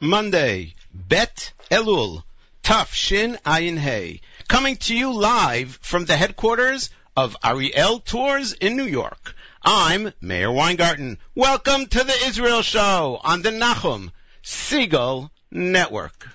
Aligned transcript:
Monday, 0.00 0.74
Bet 0.92 1.52
Elul, 1.70 2.24
Taf 2.64 2.92
Shin 2.92 3.38
Ayin 3.46 3.78
Hey, 3.78 4.22
coming 4.48 4.76
to 4.78 4.94
you 4.96 5.12
live 5.12 5.78
from 5.82 6.04
the 6.04 6.16
headquarters 6.16 6.90
of 7.16 7.36
Ariel 7.44 8.00
Tours 8.00 8.54
in 8.54 8.76
New 8.76 8.86
York. 8.86 9.36
I'm 9.62 10.12
Meir 10.20 10.50
Weingarten. 10.50 11.18
Welcome 11.36 11.86
to 11.86 12.02
the 12.02 12.26
Israel 12.26 12.62
Show 12.62 13.20
on 13.22 13.42
the 13.42 13.50
Nachum 13.50 14.10
Segal 14.42 15.30
Network. 15.52 16.28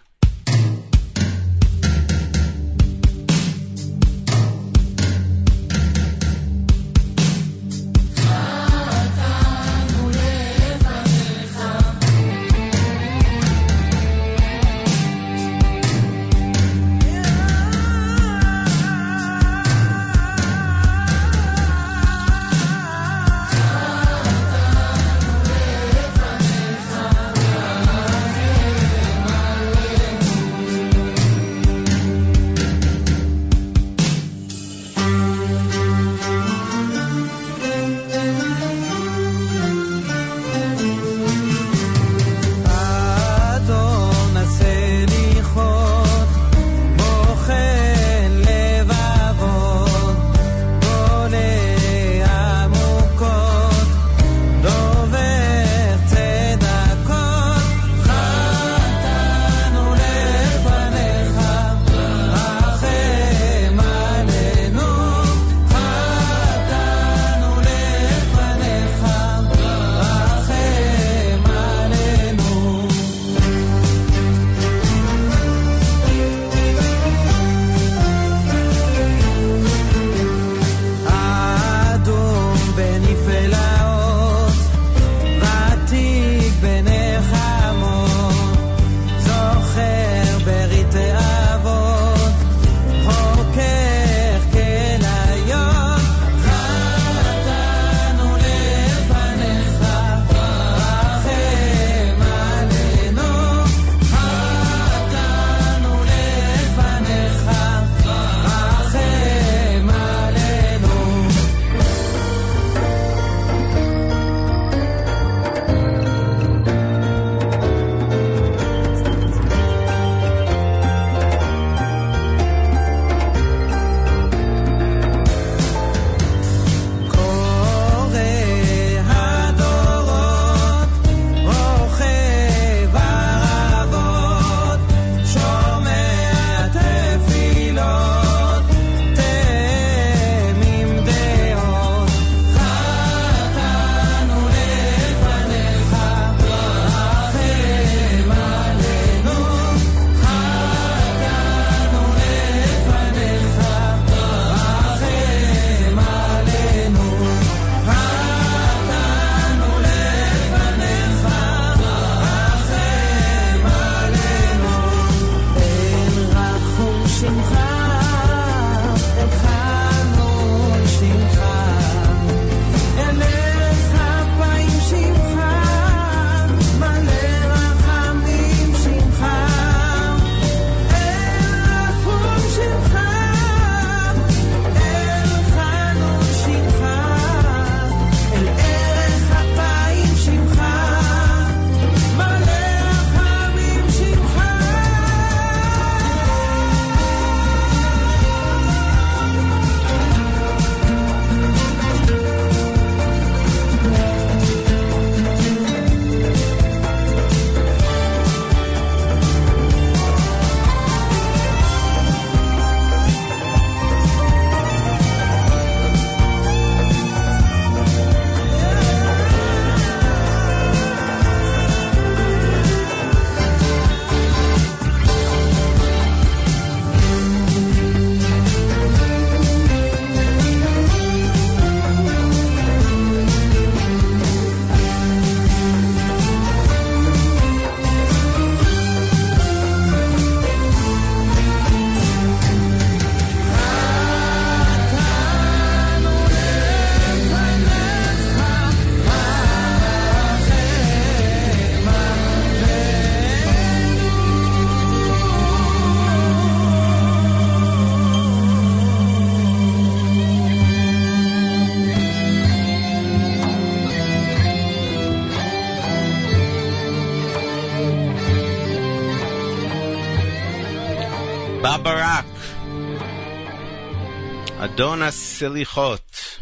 Adon 274.80 275.00
Silichot. 275.00 276.40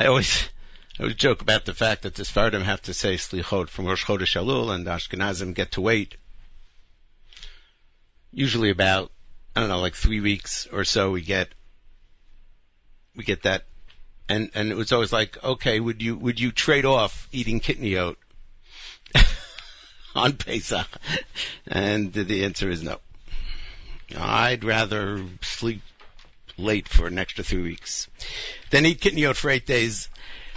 I 0.00 0.06
always, 0.06 0.48
I 0.98 1.04
would 1.04 1.16
joke 1.16 1.42
about 1.42 1.64
the 1.64 1.74
fact 1.74 2.02
that 2.02 2.16
the 2.16 2.24
Sephardim 2.24 2.62
have 2.62 2.82
to 2.82 2.92
say 2.92 3.14
Slichot 3.14 3.68
from 3.68 3.84
Rosh 3.84 4.04
Chodesh 4.04 4.34
Elul 4.34 4.74
and 4.74 4.84
Ashkenazim 4.84 5.54
get 5.54 5.72
to 5.72 5.80
wait 5.80 6.16
usually 8.32 8.70
about, 8.70 9.12
I 9.54 9.60
don't 9.60 9.68
know, 9.68 9.78
like 9.78 9.94
three 9.94 10.18
weeks 10.18 10.66
or 10.72 10.82
so 10.82 11.12
we 11.12 11.22
get, 11.22 11.50
we 13.14 13.22
get 13.22 13.44
that. 13.44 13.66
And, 14.28 14.50
and 14.56 14.72
it 14.72 14.76
was 14.76 14.90
always 14.90 15.12
like, 15.12 15.40
okay, 15.44 15.78
would 15.78 16.02
you, 16.02 16.16
would 16.16 16.40
you 16.40 16.50
trade 16.50 16.84
off 16.84 17.28
eating 17.30 17.60
kitniyot 17.60 18.16
on 20.16 20.32
Pesach? 20.32 20.88
And 21.68 22.12
the 22.12 22.44
answer 22.44 22.68
is 22.68 22.82
no. 22.82 22.98
I'd 24.16 24.64
rather 24.64 25.24
sleep 25.42 25.82
late 26.58 26.88
for 26.88 27.06
an 27.06 27.18
extra 27.18 27.44
three 27.44 27.62
weeks 27.62 28.08
eat 28.72 29.00
kitniyot 29.00 29.36
for 29.36 29.50
eight 29.50 29.66
days. 29.66 30.08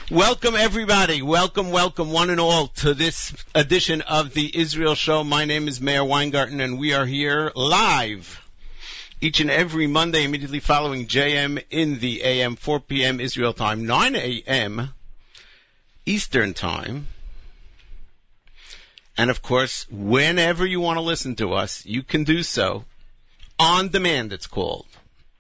Welcome 0.10 0.56
everybody. 0.56 1.22
Welcome, 1.22 1.72
welcome 1.72 2.12
one 2.12 2.30
and 2.30 2.40
all 2.40 2.68
to 2.68 2.94
this 2.94 3.34
edition 3.56 4.02
of 4.02 4.34
the 4.34 4.60
Israel 4.60 4.96
Show. 4.96 5.24
My 5.24 5.46
name 5.46 5.68
is 5.68 5.80
Meir 5.80 6.04
Weingarten 6.04 6.60
and 6.60 6.80
we 6.80 6.94
are 6.94 7.06
here 7.06 7.52
live 7.56 8.42
each 9.22 9.40
and 9.40 9.52
every 9.52 9.86
Monday 9.86 10.24
immediately 10.24 10.60
following 10.60 11.06
JM 11.06 11.64
in 11.70 12.00
the 12.00 12.24
AM, 12.24 12.56
4 12.56 12.80
p.m. 12.80 13.20
Israel 13.20 13.54
time, 13.54 13.86
9 13.86 14.16
a.m. 14.16 14.94
Eastern 16.08 16.56
time. 16.56 17.06
And 19.16 19.30
of 19.30 19.44
course, 19.44 19.86
whenever 19.92 20.66
you 20.66 20.82
want 20.82 20.98
to 20.98 21.02
listen 21.02 21.36
to 21.36 21.54
us, 21.54 21.86
you 21.86 22.02
can 22.02 22.24
do 22.24 22.42
so 22.42 22.86
on 23.60 23.90
demand, 23.90 24.34
it's 24.34 24.48
called. 24.48 24.88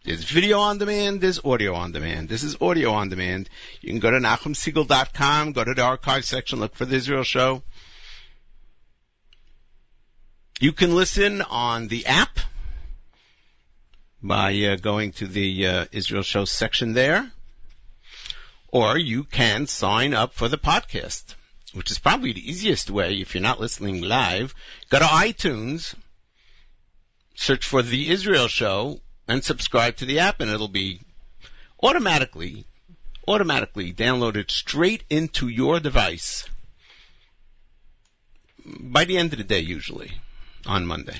There's 0.03 0.23
video 0.23 0.57
on 0.57 0.79
demand, 0.79 1.21
there's 1.21 1.45
audio 1.45 1.75
on 1.75 1.91
demand. 1.91 2.27
This 2.27 2.41
is 2.41 2.57
audio 2.59 2.91
on 2.93 3.09
demand. 3.09 3.47
You 3.81 3.89
can 3.89 3.99
go 3.99 4.09
to 4.09 4.17
NachumSegal.com, 4.17 5.51
go 5.51 5.63
to 5.63 5.75
the 5.75 5.83
archive 5.83 6.25
section, 6.25 6.59
look 6.59 6.73
for 6.73 6.85
the 6.85 6.95
Israel 6.95 7.21
show. 7.21 7.61
You 10.59 10.71
can 10.71 10.95
listen 10.95 11.43
on 11.43 11.87
the 11.87 12.07
app 12.07 12.39
by 14.23 14.55
uh, 14.63 14.77
going 14.77 15.11
to 15.13 15.27
the 15.27 15.67
uh, 15.67 15.85
Israel 15.91 16.23
show 16.23 16.45
section 16.45 16.93
there, 16.93 17.31
or 18.69 18.97
you 18.97 19.23
can 19.23 19.67
sign 19.67 20.15
up 20.15 20.33
for 20.33 20.47
the 20.47 20.57
podcast, 20.57 21.35
which 21.73 21.91
is 21.91 21.99
probably 21.99 22.33
the 22.33 22.49
easiest 22.49 22.89
way 22.89 23.21
if 23.21 23.35
you're 23.35 23.43
not 23.43 23.59
listening 23.59 24.01
live. 24.01 24.55
Go 24.89 24.97
to 24.97 25.05
iTunes, 25.05 25.93
search 27.35 27.67
for 27.67 27.83
the 27.83 28.09
Israel 28.09 28.47
show 28.47 28.99
and 29.31 29.45
subscribe 29.45 29.95
to 29.95 30.05
the 30.05 30.19
app 30.19 30.41
and 30.41 30.51
it'll 30.51 30.67
be 30.67 30.99
automatically, 31.81 32.65
automatically 33.25 33.93
downloaded 33.93 34.51
straight 34.51 35.05
into 35.09 35.47
your 35.47 35.79
device 35.79 36.45
by 38.65 39.05
the 39.05 39.17
end 39.17 39.31
of 39.31 39.37
the 39.37 39.45
day 39.45 39.61
usually 39.61 40.11
on 40.65 40.85
Monday. 40.85 41.15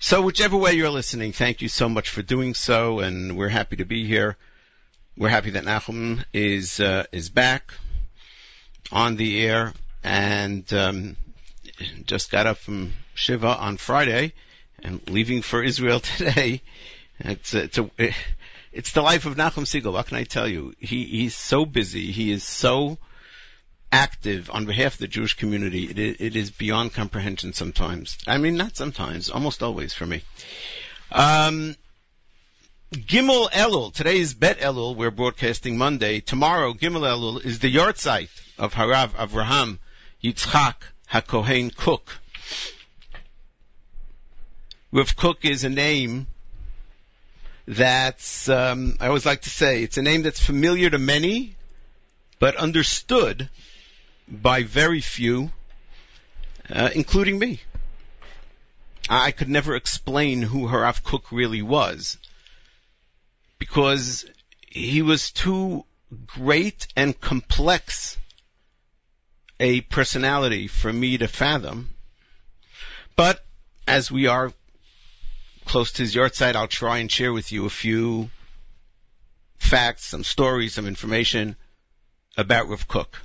So 0.00 0.20
whichever 0.20 0.56
way 0.56 0.72
you're 0.72 0.90
listening, 0.90 1.30
thank 1.30 1.62
you 1.62 1.68
so 1.68 1.88
much 1.88 2.08
for 2.10 2.22
doing 2.22 2.54
so 2.54 2.98
and 2.98 3.36
we're 3.36 3.48
happy 3.48 3.76
to 3.76 3.84
be 3.84 4.04
here. 4.04 4.36
We're 5.16 5.28
happy 5.28 5.50
that 5.50 5.62
Nachum 5.62 6.24
is, 6.32 6.80
uh, 6.80 7.04
is 7.12 7.30
back 7.30 7.72
on 8.90 9.14
the 9.14 9.46
air 9.46 9.72
and, 10.02 10.70
um, 10.72 11.16
just 12.04 12.32
got 12.32 12.48
up 12.48 12.58
from 12.58 12.94
Shiva 13.14 13.46
on 13.46 13.76
Friday 13.76 14.32
and 14.84 15.00
leaving 15.08 15.42
for 15.42 15.62
Israel 15.62 16.00
today. 16.16 16.62
It's 17.18 17.54
it's 17.54 17.78
a 17.78 17.90
it's 18.72 18.92
the 18.92 19.02
life 19.02 19.26
of 19.26 19.36
Nachum 19.36 19.64
Segal. 19.64 19.92
What 19.92 20.06
can 20.06 20.18
I 20.18 20.24
tell 20.24 20.46
you? 20.46 20.74
He 20.78 21.04
he's 21.04 21.34
so 21.34 21.64
busy. 21.64 22.12
He 22.12 22.30
is 22.30 22.44
so 22.44 22.98
active 23.90 24.50
on 24.52 24.66
behalf 24.66 24.94
of 24.94 24.98
the 24.98 25.08
Jewish 25.08 25.34
community. 25.34 25.84
It 25.84 25.98
is, 25.98 26.16
it 26.18 26.36
is 26.36 26.50
beyond 26.50 26.92
comprehension 26.92 27.52
sometimes. 27.52 28.18
I 28.26 28.38
mean, 28.38 28.56
not 28.56 28.76
sometimes, 28.76 29.30
almost 29.30 29.62
always 29.62 29.94
for 29.94 30.04
me. 30.04 30.22
Um, 31.12 31.76
Gimel 32.92 33.50
Elul. 33.50 33.94
Today 33.94 34.18
is 34.18 34.34
Bet 34.34 34.58
Elul. 34.58 34.96
We're 34.96 35.12
broadcasting 35.12 35.78
Monday. 35.78 36.20
Tomorrow, 36.20 36.74
Gimel 36.74 37.02
Elul 37.02 37.44
is 37.44 37.60
the 37.60 37.72
yahrzeit 37.72 38.30
of 38.58 38.74
Harav 38.74 39.10
Avraham 39.10 39.78
Yitzchak 40.22 40.74
HaKohen 41.12 41.74
Kook. 41.74 42.08
Rav 44.94 45.16
Kook 45.16 45.44
is 45.44 45.64
a 45.64 45.68
name 45.68 46.28
that's, 47.66 48.48
um, 48.48 48.96
I 49.00 49.08
always 49.08 49.26
like 49.26 49.40
to 49.42 49.50
say, 49.50 49.82
it's 49.82 49.96
a 49.96 50.02
name 50.02 50.22
that's 50.22 50.38
familiar 50.38 50.88
to 50.88 50.98
many, 50.98 51.56
but 52.38 52.54
understood 52.54 53.50
by 54.28 54.62
very 54.62 55.00
few, 55.00 55.50
uh, 56.70 56.90
including 56.94 57.40
me. 57.40 57.60
I 59.10 59.32
could 59.32 59.48
never 59.48 59.74
explain 59.74 60.42
who 60.42 60.68
Harav 60.68 61.02
Kook 61.02 61.32
really 61.32 61.60
was, 61.60 62.16
because 63.58 64.24
he 64.68 65.02
was 65.02 65.32
too 65.32 65.84
great 66.24 66.86
and 66.94 67.20
complex 67.20 68.16
a 69.58 69.80
personality 69.80 70.68
for 70.68 70.92
me 70.92 71.18
to 71.18 71.26
fathom. 71.26 71.90
But 73.16 73.44
as 73.88 74.08
we 74.08 74.28
are 74.28 74.52
close 75.64 75.92
to 75.92 76.02
his 76.02 76.14
yahrzeit, 76.14 76.54
I'll 76.54 76.68
try 76.68 76.98
and 76.98 77.10
share 77.10 77.32
with 77.32 77.52
you 77.52 77.66
a 77.66 77.70
few 77.70 78.30
facts, 79.58 80.04
some 80.06 80.24
stories, 80.24 80.74
some 80.74 80.86
information 80.86 81.56
about 82.36 82.68
Rav 82.68 82.86
Kook. 82.86 83.20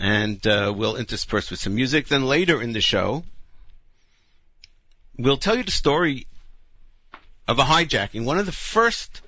And 0.00 0.44
uh, 0.46 0.72
we'll 0.74 0.96
intersperse 0.96 1.50
with 1.50 1.60
some 1.60 1.74
music. 1.74 2.08
Then 2.08 2.24
later 2.24 2.62
in 2.62 2.72
the 2.72 2.80
show, 2.80 3.24
we'll 5.18 5.36
tell 5.36 5.56
you 5.56 5.62
the 5.62 5.70
story 5.70 6.26
of 7.46 7.58
a 7.58 7.64
hijacking, 7.64 8.24
one 8.24 8.38
of 8.38 8.46
the 8.46 8.52
first 8.52 9.20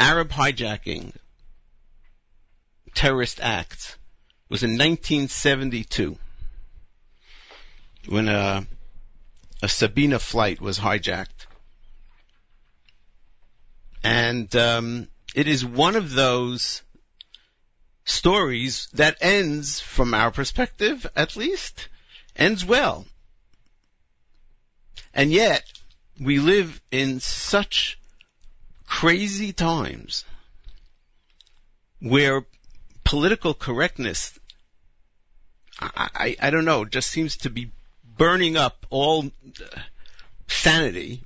Arab 0.00 0.30
hijacking 0.30 1.12
terrorist 2.94 3.40
acts 3.40 3.96
was 4.48 4.62
in 4.62 4.70
1972 4.70 6.16
when 8.08 8.28
a 8.28 8.66
a 9.62 9.66
Sabena 9.66 10.20
flight 10.20 10.60
was 10.60 10.78
hijacked. 10.78 11.46
And 14.02 14.54
um, 14.54 15.08
it 15.34 15.48
is 15.48 15.64
one 15.64 15.96
of 15.96 16.12
those 16.12 16.82
stories 18.04 18.88
that 18.94 19.16
ends, 19.20 19.80
from 19.80 20.14
our 20.14 20.30
perspective 20.30 21.06
at 21.14 21.36
least, 21.36 21.88
ends 22.36 22.64
well. 22.64 23.06
And 25.12 25.32
yet, 25.32 25.64
we 26.20 26.38
live 26.38 26.80
in 26.90 27.20
such 27.20 27.98
crazy 28.86 29.52
times 29.52 30.24
where 32.00 32.46
political 33.04 33.54
correctness, 33.54 34.38
I, 35.80 36.08
I, 36.14 36.36
I 36.40 36.50
don't 36.50 36.64
know, 36.64 36.84
just 36.84 37.10
seems 37.10 37.38
to 37.38 37.50
be 37.50 37.72
burning 38.18 38.56
up 38.56 38.84
all 38.90 39.30
sanity. 40.48 41.22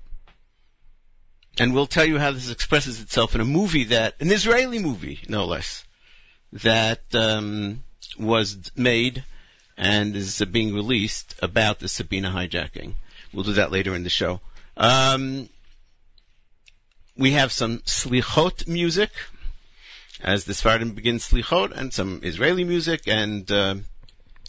And 1.59 1.75
we'll 1.75 1.87
tell 1.87 2.05
you 2.05 2.19
how 2.19 2.31
this 2.31 2.51
expresses 2.51 3.01
itself 3.01 3.35
in 3.35 3.41
a 3.41 3.45
movie 3.45 3.85
that, 3.85 4.15
an 4.21 4.31
Israeli 4.31 4.79
movie, 4.79 5.21
no 5.29 5.45
less, 5.47 5.85
that 6.53 7.03
um, 7.15 7.83
was 8.19 8.73
made 8.77 9.25
and 9.77 10.15
is 10.17 10.43
being 10.51 10.75
released 10.75 11.35
about 11.43 11.79
the 11.79 11.87
Sabena 11.87 12.33
hijacking. 12.33 12.95
We'll 13.33 13.45
do 13.45 13.55
that 13.55 13.73
later 13.73 13.95
in 13.95 14.03
the 14.03 14.11
show. 14.11 14.41
Um, 14.77 15.49
we 17.17 17.33
have 17.33 17.53
some 17.53 17.79
slichot 17.81 18.67
music, 18.67 19.11
as 20.23 20.45
the 20.45 20.55
Sephardim 20.55 20.93
begins 20.93 21.29
slichot, 21.29 21.73
and 21.73 21.93
some 21.93 22.21
Israeli 22.23 22.65
music, 22.65 23.03
and 23.07 23.51
uh, 23.51 23.75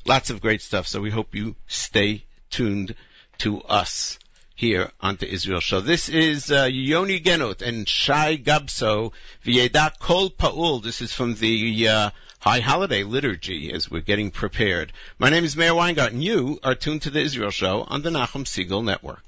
lots 0.05 0.29
of 0.29 0.41
great 0.41 0.61
stuff. 0.61 0.87
So 0.87 1.01
we 1.01 1.09
hope 1.09 1.35
you 1.35 1.55
stay 1.67 2.23
tuned 2.53 2.93
to 3.39 3.59
us 3.63 4.19
here 4.53 4.91
on 5.01 5.15
the 5.15 5.27
Israel 5.27 5.59
Show. 5.59 5.81
This 5.81 6.07
is 6.07 6.51
uh, 6.51 6.69
Yoni 6.71 7.19
Genut 7.19 7.63
and 7.63 7.89
Shai 7.89 8.37
Gabso 8.37 9.11
V'yedah 9.43 9.97
Kol 9.97 10.29
Pa'ul. 10.29 10.83
This 10.83 11.01
is 11.01 11.11
from 11.11 11.33
the 11.33 11.87
uh, 11.87 12.09
High 12.39 12.59
Holiday 12.59 13.01
Liturgy 13.01 13.73
as 13.73 13.89
we're 13.89 14.01
getting 14.01 14.29
prepared. 14.29 14.93
My 15.17 15.31
name 15.31 15.45
is 15.45 15.57
Meir 15.57 15.71
Weingart, 15.71 16.11
and 16.11 16.23
You 16.23 16.59
are 16.63 16.75
tuned 16.75 17.01
to 17.03 17.09
the 17.09 17.21
Israel 17.21 17.49
Show 17.49 17.85
on 17.87 18.03
the 18.03 18.11
Nachum 18.11 18.45
Segal 18.45 18.83
Network. 18.83 19.23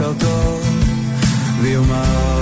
chcel 0.00 0.16
to 0.16 0.34
vyumáť. 1.60 2.39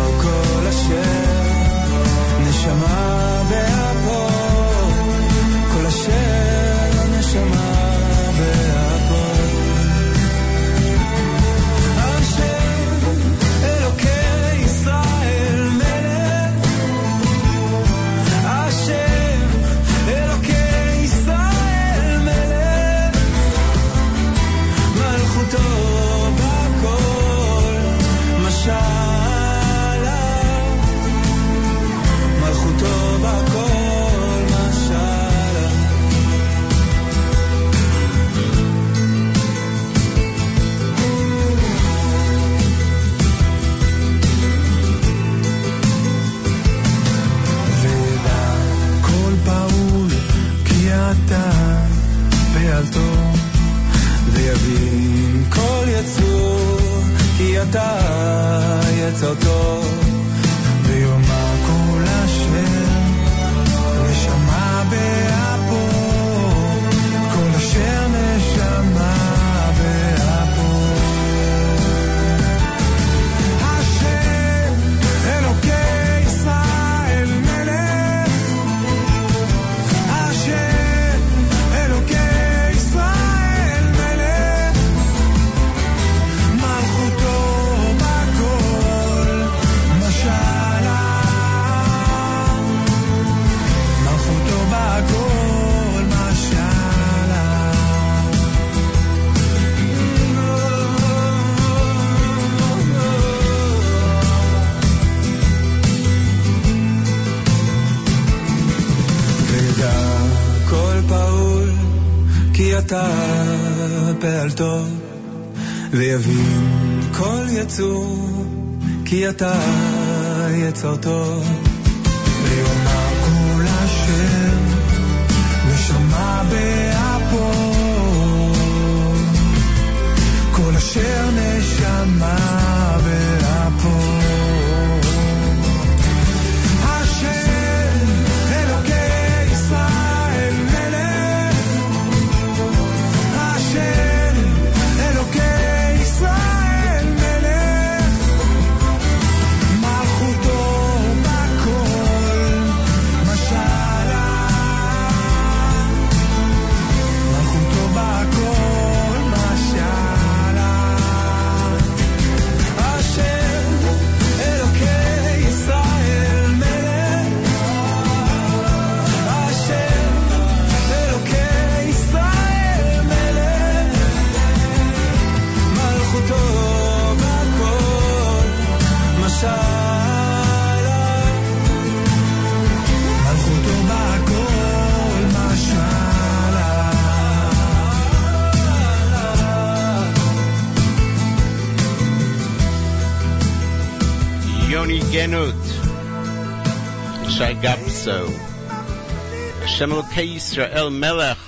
Yisrael 200.18 200.92
Melech 200.92 201.38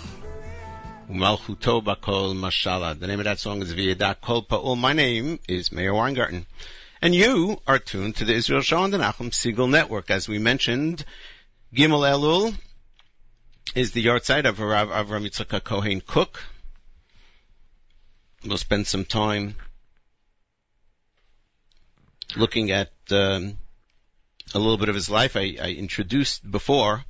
Umalchuto 1.10 1.82
Bakol 1.82 2.36
Mashala. 2.36 2.96
The 2.96 3.08
name 3.08 3.18
of 3.18 3.24
that 3.24 3.40
song 3.40 3.62
is 3.62 3.74
V'yedah 3.74 4.20
Kol 4.20 4.44
Pa'ul. 4.44 4.78
My 4.78 4.92
name 4.92 5.40
is 5.48 5.72
Meir 5.72 5.92
Weingarten. 5.92 6.46
And 7.02 7.12
you 7.12 7.60
are 7.66 7.80
tuned 7.80 8.14
to 8.16 8.24
the 8.24 8.34
Israel 8.34 8.60
Show 8.60 8.78
on 8.78 8.92
the 8.92 8.98
Nachum 8.98 9.30
Segal 9.30 9.68
Network. 9.68 10.08
As 10.12 10.28
we 10.28 10.38
mentioned, 10.38 11.04
Gimel 11.74 12.08
Elul 12.08 12.56
is 13.74 13.90
the 13.90 14.06
yahrzeit 14.06 14.44
of 14.44 14.60
Rav 14.60 14.88
Avram 14.88 15.28
Yitzchak 15.28 15.64
Kohen 15.64 16.00
Kook. 16.00 16.40
We'll 18.44 18.56
spend 18.56 18.86
some 18.86 19.04
time 19.04 19.56
looking 22.36 22.70
at 22.70 22.92
um, 23.10 23.58
a 24.54 24.60
little 24.60 24.78
bit 24.78 24.88
of 24.88 24.94
his 24.94 25.10
life. 25.10 25.36
I, 25.36 25.56
I 25.60 25.70
introduced 25.70 26.48
before 26.48 27.04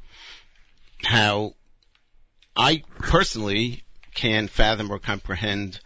how 1.04 1.54
I 2.56 2.82
personally 2.98 3.82
can 4.14 4.48
fathom 4.48 4.90
or 4.90 4.98
comprehend 4.98 5.80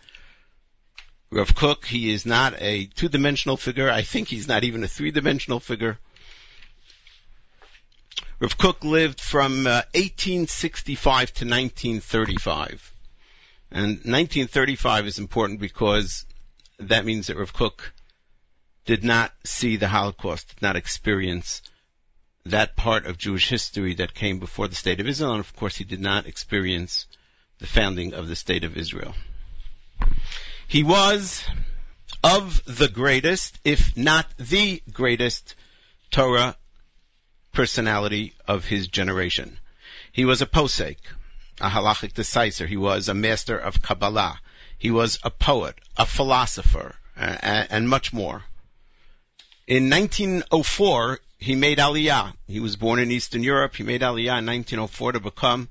Rav 1.30 1.54
Kook. 1.54 1.84
He 1.84 2.10
is 2.10 2.24
not 2.24 2.54
a 2.58 2.86
two-dimensional 2.86 3.56
figure. 3.56 3.90
I 3.90 4.02
think 4.02 4.28
he's 4.28 4.48
not 4.48 4.64
even 4.64 4.84
a 4.84 4.88
three-dimensional 4.88 5.60
figure. 5.60 5.98
Rav 8.40 8.56
Kook 8.56 8.84
lived 8.84 9.20
from 9.20 9.66
uh, 9.66 9.82
1865 9.94 11.32
to 11.34 11.44
1935. 11.44 12.92
And 13.70 13.88
1935 13.88 15.06
is 15.06 15.18
important 15.18 15.60
because 15.60 16.26
that 16.78 17.04
means 17.04 17.26
that 17.26 17.36
Rav 17.36 17.52
Kook 17.52 17.92
did 18.84 19.02
not 19.02 19.32
see 19.44 19.76
the 19.76 19.88
Holocaust, 19.88 20.48
did 20.48 20.62
not 20.62 20.76
experience 20.76 21.62
that 22.46 22.76
part 22.76 23.06
of 23.06 23.16
Jewish 23.16 23.48
history 23.48 23.94
that 23.94 24.14
came 24.14 24.38
before 24.38 24.68
the 24.68 24.74
state 24.74 25.00
of 25.00 25.08
Israel, 25.08 25.32
and 25.32 25.40
of 25.40 25.56
course 25.56 25.76
he 25.76 25.84
did 25.84 26.00
not 26.00 26.26
experience 26.26 27.06
the 27.58 27.66
founding 27.66 28.12
of 28.12 28.28
the 28.28 28.36
state 28.36 28.64
of 28.64 28.76
Israel. 28.76 29.14
He 30.68 30.82
was 30.82 31.44
of 32.22 32.62
the 32.66 32.88
greatest, 32.88 33.58
if 33.64 33.96
not 33.96 34.26
the 34.38 34.82
greatest, 34.92 35.54
Torah 36.10 36.56
personality 37.52 38.34
of 38.46 38.64
his 38.64 38.88
generation. 38.88 39.58
He 40.12 40.24
was 40.24 40.42
a 40.42 40.46
posek, 40.46 40.98
a 41.60 41.70
halachic 41.70 42.12
decisor. 42.12 42.66
He 42.66 42.76
was 42.76 43.08
a 43.08 43.14
master 43.14 43.56
of 43.58 43.80
Kabbalah. 43.80 44.38
He 44.78 44.90
was 44.90 45.18
a 45.22 45.30
poet, 45.30 45.76
a 45.96 46.04
philosopher, 46.04 46.96
and 47.16 47.88
much 47.88 48.12
more. 48.12 48.44
In 49.66 49.88
1904, 49.88 51.20
he 51.44 51.54
made 51.54 51.76
Aliyah. 51.76 52.32
He 52.46 52.58
was 52.58 52.76
born 52.76 52.98
in 52.98 53.10
Eastern 53.10 53.42
Europe. 53.42 53.76
He 53.76 53.82
made 53.82 54.00
Aliyah 54.00 54.38
in 54.38 54.46
1904 54.46 55.12
to 55.12 55.20
become 55.20 55.68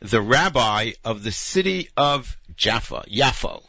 the 0.00 0.22
rabbi 0.22 0.92
of 1.04 1.22
the 1.22 1.32
city 1.32 1.90
of 1.98 2.34
Jaffa, 2.56 3.04
Yaffo. 3.06 3.62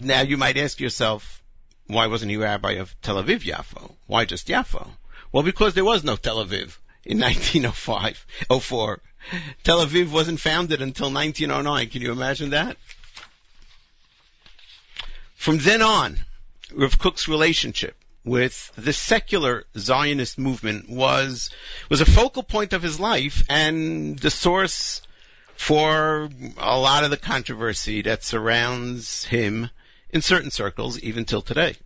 Now 0.00 0.22
you 0.22 0.38
might 0.38 0.56
ask 0.56 0.80
yourself, 0.80 1.42
why 1.86 2.06
wasn't 2.06 2.30
he 2.30 2.38
rabbi 2.38 2.72
of 2.72 2.98
Tel 3.02 3.22
Aviv 3.22 3.40
Yaffo? 3.40 3.94
Why 4.06 4.24
just 4.24 4.48
Yaffo? 4.48 4.88
Well, 5.32 5.42
because 5.42 5.74
there 5.74 5.84
was 5.84 6.02
no 6.02 6.16
Tel 6.16 6.42
Aviv 6.42 6.78
in 7.04 7.20
1905, 7.20 8.26
04. 8.48 9.00
Tel 9.64 9.84
Aviv 9.84 10.10
wasn't 10.10 10.40
founded 10.40 10.80
until 10.80 11.12
1909. 11.12 11.90
Can 11.90 12.00
you 12.00 12.10
imagine 12.10 12.50
that? 12.50 12.78
From 15.34 15.58
then 15.58 15.82
on, 15.82 16.24
Rav 16.72 16.98
Kook's 16.98 17.28
relationship 17.28 17.96
with 18.26 18.72
the 18.74 18.92
secular 18.92 19.64
Zionist 19.78 20.36
movement 20.36 20.90
was 20.90 21.48
was 21.88 22.00
a 22.00 22.04
focal 22.04 22.42
point 22.42 22.72
of 22.72 22.82
his 22.82 22.98
life 22.98 23.44
and 23.48 24.18
the 24.18 24.30
source 24.30 25.00
for 25.54 26.28
a 26.58 26.78
lot 26.78 27.04
of 27.04 27.10
the 27.10 27.16
controversy 27.16 28.02
that 28.02 28.24
surrounds 28.24 29.24
him 29.24 29.70
in 30.10 30.20
certain 30.20 30.50
circles 30.50 30.98
even 30.98 31.24
till 31.24 31.40
today. 31.40 31.76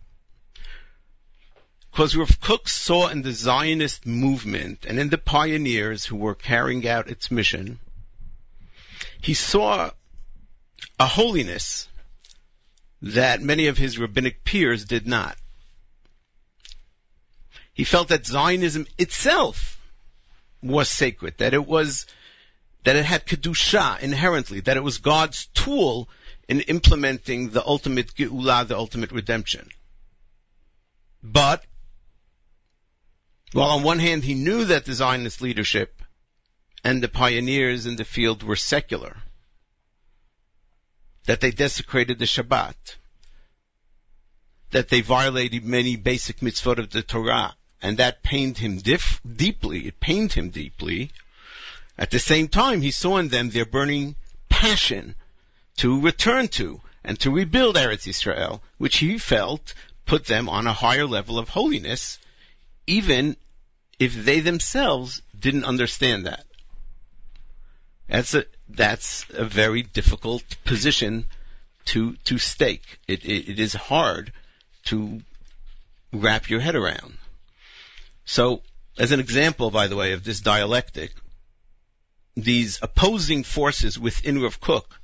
Because 1.91 2.15
Rav 2.15 2.39
Kook 2.41 2.67
saw 2.67 3.09
in 3.09 3.21
the 3.21 3.33
Zionist 3.33 4.07
movement 4.07 4.85
and 4.87 4.97
in 4.97 5.09
the 5.09 5.17
pioneers 5.19 6.05
who 6.05 6.15
were 6.15 6.35
carrying 6.35 6.87
out 6.87 7.09
its 7.09 7.29
mission, 7.29 7.79
he 9.21 9.35
saw 9.35 9.91
a 10.99 11.05
holiness 11.05 11.87
that 13.01 13.41
many 13.41 13.67
of 13.67 13.77
his 13.77 13.99
rabbinic 13.99 14.43
peers 14.43 14.85
did 14.85 15.05
not. 15.05 15.37
He 17.73 17.83
felt 17.83 18.09
that 18.09 18.25
Zionism 18.25 18.85
itself 18.97 19.79
was 20.61 20.89
sacred, 20.89 21.37
that 21.37 21.53
it 21.53 21.65
was, 21.65 22.05
that 22.83 22.95
it 22.95 23.05
had 23.05 23.25
kedusha 23.25 23.99
inherently, 24.01 24.59
that 24.61 24.77
it 24.77 24.83
was 24.83 24.97
God's 24.97 25.47
tool 25.47 26.09
in 26.47 26.61
implementing 26.61 27.49
the 27.49 27.65
ultimate 27.65 28.13
geula, 28.13 28.67
the 28.67 28.77
ultimate 28.77 29.11
redemption. 29.11 29.69
But, 31.23 31.63
while 33.53 33.71
on 33.71 33.83
one 33.83 33.99
hand 33.99 34.23
he 34.23 34.33
knew 34.33 34.65
that 34.65 34.85
the 34.85 34.93
Zionist 34.93 35.41
leadership 35.41 36.01
and 36.83 37.01
the 37.01 37.07
pioneers 37.07 37.85
in 37.85 37.95
the 37.95 38.05
field 38.05 38.43
were 38.43 38.55
secular, 38.55 39.17
that 41.25 41.39
they 41.39 41.51
desecrated 41.51 42.19
the 42.19 42.25
Shabbat, 42.25 42.95
that 44.71 44.89
they 44.89 45.01
violated 45.01 45.63
many 45.63 45.95
basic 45.95 46.39
mitzvot 46.39 46.79
of 46.79 46.89
the 46.89 47.03
Torah, 47.03 47.55
and 47.81 47.97
that 47.97 48.23
pained 48.23 48.57
him 48.57 48.77
dif- 48.77 49.21
deeply. 49.23 49.87
It 49.87 49.99
pained 49.99 50.33
him 50.33 50.49
deeply. 50.49 51.11
At 51.97 52.11
the 52.11 52.19
same 52.19 52.47
time, 52.47 52.81
he 52.81 52.91
saw 52.91 53.17
in 53.17 53.29
them 53.29 53.49
their 53.49 53.65
burning 53.65 54.15
passion 54.49 55.15
to 55.77 56.01
return 56.01 56.47
to 56.49 56.81
and 57.03 57.19
to 57.19 57.31
rebuild 57.31 57.75
Eretz 57.75 58.07
Israel, 58.07 58.61
which 58.77 58.97
he 58.97 59.17
felt 59.17 59.73
put 60.05 60.25
them 60.25 60.49
on 60.49 60.67
a 60.67 60.73
higher 60.73 61.05
level 61.05 61.39
of 61.39 61.49
holiness, 61.49 62.19
even 62.87 63.35
if 63.99 64.13
they 64.13 64.39
themselves 64.39 65.21
didn't 65.37 65.65
understand 65.65 66.25
that. 66.25 66.45
That's 68.07 68.33
a 68.33 68.45
that's 68.67 69.25
a 69.29 69.45
very 69.45 69.83
difficult 69.83 70.43
position 70.65 71.25
to 71.85 72.15
to 72.25 72.37
stake. 72.37 72.99
It, 73.07 73.23
it, 73.25 73.51
it 73.51 73.59
is 73.59 73.73
hard 73.73 74.33
to 74.85 75.21
wrap 76.11 76.49
your 76.49 76.59
head 76.59 76.75
around. 76.75 77.17
So, 78.31 78.61
as 78.97 79.11
an 79.11 79.19
example, 79.19 79.71
by 79.71 79.87
the 79.87 79.97
way, 79.97 80.13
of 80.13 80.23
this 80.23 80.39
dialectic, 80.39 81.11
these 82.37 82.79
opposing 82.81 83.43
forces 83.43 83.99
within 83.99 84.41
Rav 84.41 84.61
Kook, 84.61 85.01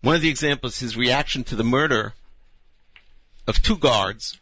one 0.00 0.14
of 0.14 0.22
the 0.22 0.30
examples 0.30 0.76
is 0.76 0.80
his 0.80 0.96
reaction 0.96 1.44
to 1.44 1.54
the 1.54 1.64
murder 1.64 2.14
of 3.46 3.62
two 3.62 3.76
guards. 3.76 4.38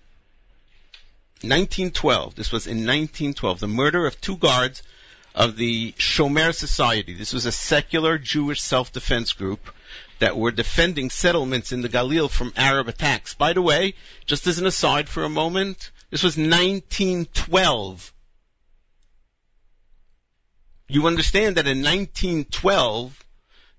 1912. 1.40 2.36
This 2.36 2.52
was 2.52 2.68
in 2.68 2.86
1912. 2.86 3.58
The 3.58 3.66
murder 3.66 4.06
of 4.06 4.20
two 4.20 4.36
guards 4.36 4.84
of 5.34 5.56
the 5.56 5.90
Shomer 5.98 6.54
Society. 6.54 7.14
This 7.14 7.32
was 7.32 7.46
a 7.46 7.50
secular 7.50 8.16
Jewish 8.16 8.62
self-defense 8.62 9.32
group 9.32 9.74
that 10.20 10.36
were 10.36 10.52
defending 10.52 11.10
settlements 11.10 11.72
in 11.72 11.82
the 11.82 11.88
Galil 11.88 12.30
from 12.30 12.52
Arab 12.54 12.86
attacks. 12.86 13.34
By 13.34 13.54
the 13.54 13.62
way, 13.62 13.94
just 14.24 14.46
as 14.46 14.60
an 14.60 14.66
aside 14.66 15.08
for 15.08 15.24
a 15.24 15.28
moment, 15.28 15.90
this 16.14 16.22
was 16.22 16.36
1912. 16.36 18.12
You 20.86 21.08
understand 21.08 21.56
that 21.56 21.66
in 21.66 21.78
1912, 21.78 23.24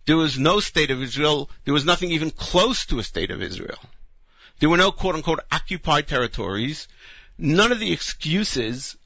there 0.06 0.18
was 0.18 0.38
no 0.38 0.60
state 0.60 0.92
of 0.92 1.02
Israel, 1.02 1.50
there 1.64 1.74
was 1.74 1.86
nothing 1.86 2.12
even 2.12 2.32
close 2.32 2.88
to 2.88 3.00
a 3.00 3.04
state 3.04 3.32
of 3.32 3.42
Israel. 3.42 3.80
There 4.60 4.68
were 4.68 4.76
no 4.76 4.92
quote 4.92 5.16
unquote 5.16 5.46
occupied 5.50 6.10
territories. 6.10 6.90
None 7.38 7.72
of 7.72 7.80
the 7.80 7.94
excuses 7.94 8.98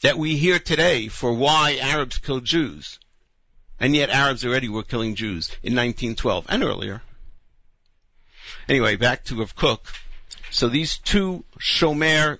that 0.00 0.16
we 0.16 0.38
hear 0.38 0.58
today 0.58 1.08
for 1.08 1.34
why 1.34 1.76
Arabs 1.76 2.16
killed 2.16 2.46
Jews. 2.46 2.98
And 3.78 3.94
yet 3.94 4.08
Arabs 4.08 4.46
already 4.46 4.70
were 4.70 4.82
killing 4.82 5.14
Jews 5.14 5.48
in 5.62 5.74
1912 5.74 6.46
and 6.48 6.64
earlier. 6.64 7.02
Anyway, 8.66 8.96
back 8.96 9.24
to 9.24 9.34
Rav 9.34 9.54
Kook. 9.54 9.92
So 10.56 10.70
these 10.70 10.96
two 10.96 11.44
Shomer 11.60 12.38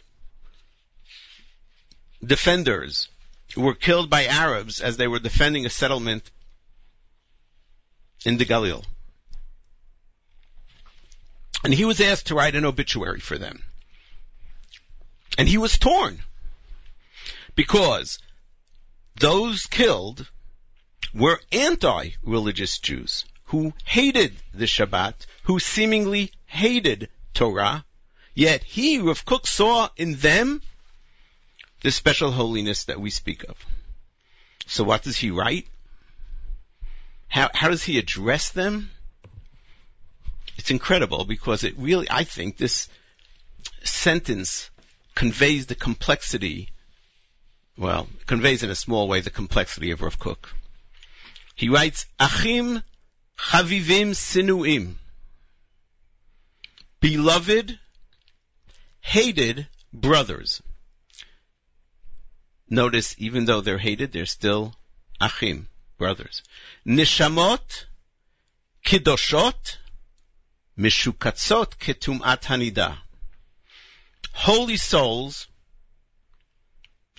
defenders 2.24 3.10
were 3.54 3.74
killed 3.74 4.08
by 4.08 4.24
Arabs 4.24 4.80
as 4.80 4.96
they 4.96 5.06
were 5.06 5.18
defending 5.18 5.66
a 5.66 5.68
settlement 5.68 6.30
in 8.24 8.38
the 8.38 8.46
Galil. 8.46 8.86
And 11.62 11.74
he 11.74 11.84
was 11.84 12.00
asked 12.00 12.28
to 12.28 12.34
write 12.34 12.56
an 12.56 12.64
obituary 12.64 13.20
for 13.20 13.36
them. 13.36 13.62
And 15.36 15.46
he 15.46 15.58
was 15.58 15.76
torn 15.76 16.22
because 17.54 18.18
those 19.16 19.66
killed 19.66 20.26
were 21.12 21.38
anti-religious 21.52 22.78
Jews 22.78 23.26
who 23.44 23.74
hated 23.84 24.34
the 24.54 24.64
Shabbat, 24.64 25.26
who 25.42 25.58
seemingly 25.58 26.32
hated 26.46 27.10
Torah, 27.34 27.84
yet 28.36 28.62
he, 28.62 28.98
Rav 28.98 29.24
Kook, 29.24 29.48
saw 29.48 29.88
in 29.96 30.14
them 30.14 30.62
the 31.82 31.90
special 31.90 32.30
holiness 32.30 32.84
that 32.84 33.00
we 33.00 33.10
speak 33.10 33.42
of. 33.42 33.56
So 34.66 34.84
what 34.84 35.02
does 35.02 35.16
he 35.16 35.32
write? 35.32 35.66
How, 37.26 37.50
how 37.52 37.68
does 37.68 37.82
he 37.82 37.98
address 37.98 38.50
them? 38.50 38.90
It's 40.56 40.70
incredible 40.70 41.24
because 41.24 41.64
it 41.64 41.74
really, 41.76 42.06
I 42.08 42.22
think 42.22 42.56
this 42.56 42.88
sentence 43.82 44.70
conveys 45.16 45.66
the 45.66 45.74
complexity 45.74 46.70
well, 47.76 48.08
conveys 48.26 48.62
in 48.62 48.70
a 48.70 48.74
small 48.74 49.06
way 49.06 49.20
the 49.20 49.30
complexity 49.30 49.90
of 49.90 50.00
Rav 50.00 50.18
Kook. 50.18 50.54
He 51.54 51.68
writes, 51.68 52.06
Achim 52.18 52.82
Chavivim 53.38 54.14
Sinuim. 54.14 54.94
Beloved, 57.00 57.78
hated 59.06 59.68
brothers. 59.92 60.60
Notice, 62.68 63.14
even 63.18 63.44
though 63.44 63.60
they're 63.60 63.78
hated, 63.78 64.10
they're 64.10 64.26
still 64.26 64.74
Achim, 65.20 65.68
brothers. 65.96 66.42
Nishamot, 66.84 67.84
Kiddoshot, 68.84 69.76
Mishukatzot 70.76 71.76
Ketumat 71.78 72.42
Hanida. 72.42 72.98
Holy 74.32 74.76
souls, 74.76 75.46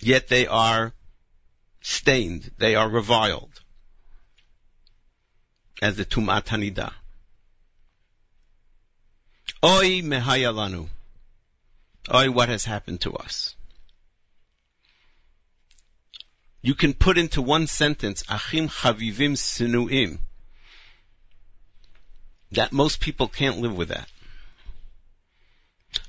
yet 0.00 0.28
they 0.28 0.46
are 0.46 0.92
stained, 1.80 2.50
they 2.58 2.74
are 2.74 2.88
reviled 2.88 3.62
as 5.80 5.96
the 5.96 6.04
Tumat 6.04 6.44
Hanida. 6.44 6.92
Oi 9.64 10.02
mehayalanu. 10.02 10.90
Oi, 12.12 12.30
what 12.30 12.48
has 12.48 12.64
happened 12.64 13.02
to 13.02 13.14
us? 13.14 13.54
You 16.62 16.74
can 16.74 16.94
put 16.94 17.18
into 17.18 17.42
one 17.42 17.66
sentence, 17.66 18.24
Achim 18.28 18.68
Chavivim 18.68 19.36
Sinuim. 19.36 20.18
That 22.52 22.72
most 22.72 23.00
people 23.00 23.28
can't 23.28 23.58
live 23.58 23.76
with 23.76 23.88
that. 23.88 24.08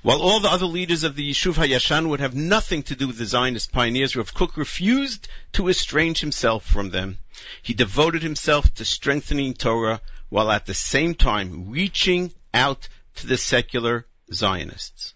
While 0.02 0.22
all 0.22 0.40
the 0.40 0.50
other 0.50 0.66
leaders 0.66 1.04
of 1.04 1.16
the 1.16 1.30
Yishuv 1.30 1.54
Hayashan 1.54 2.08
would 2.08 2.20
have 2.20 2.34
nothing 2.34 2.82
to 2.84 2.96
do 2.96 3.06
with 3.06 3.18
the 3.18 3.26
Zionist 3.26 3.70
pioneers, 3.70 4.16
Rav 4.16 4.32
Kook 4.32 4.56
refused 4.56 5.28
to 5.52 5.68
estrange 5.68 6.20
himself 6.20 6.64
from 6.64 6.90
them. 6.90 7.18
He 7.62 7.74
devoted 7.74 8.22
himself 8.22 8.72
to 8.74 8.84
strengthening 8.84 9.54
Torah 9.54 10.00
while 10.30 10.50
at 10.50 10.66
the 10.66 10.74
same 10.74 11.14
time 11.14 11.70
reaching 11.70 12.32
out 12.54 12.88
to 13.16 13.26
the 13.26 13.36
secular 13.36 14.06
Zionists. 14.32 15.14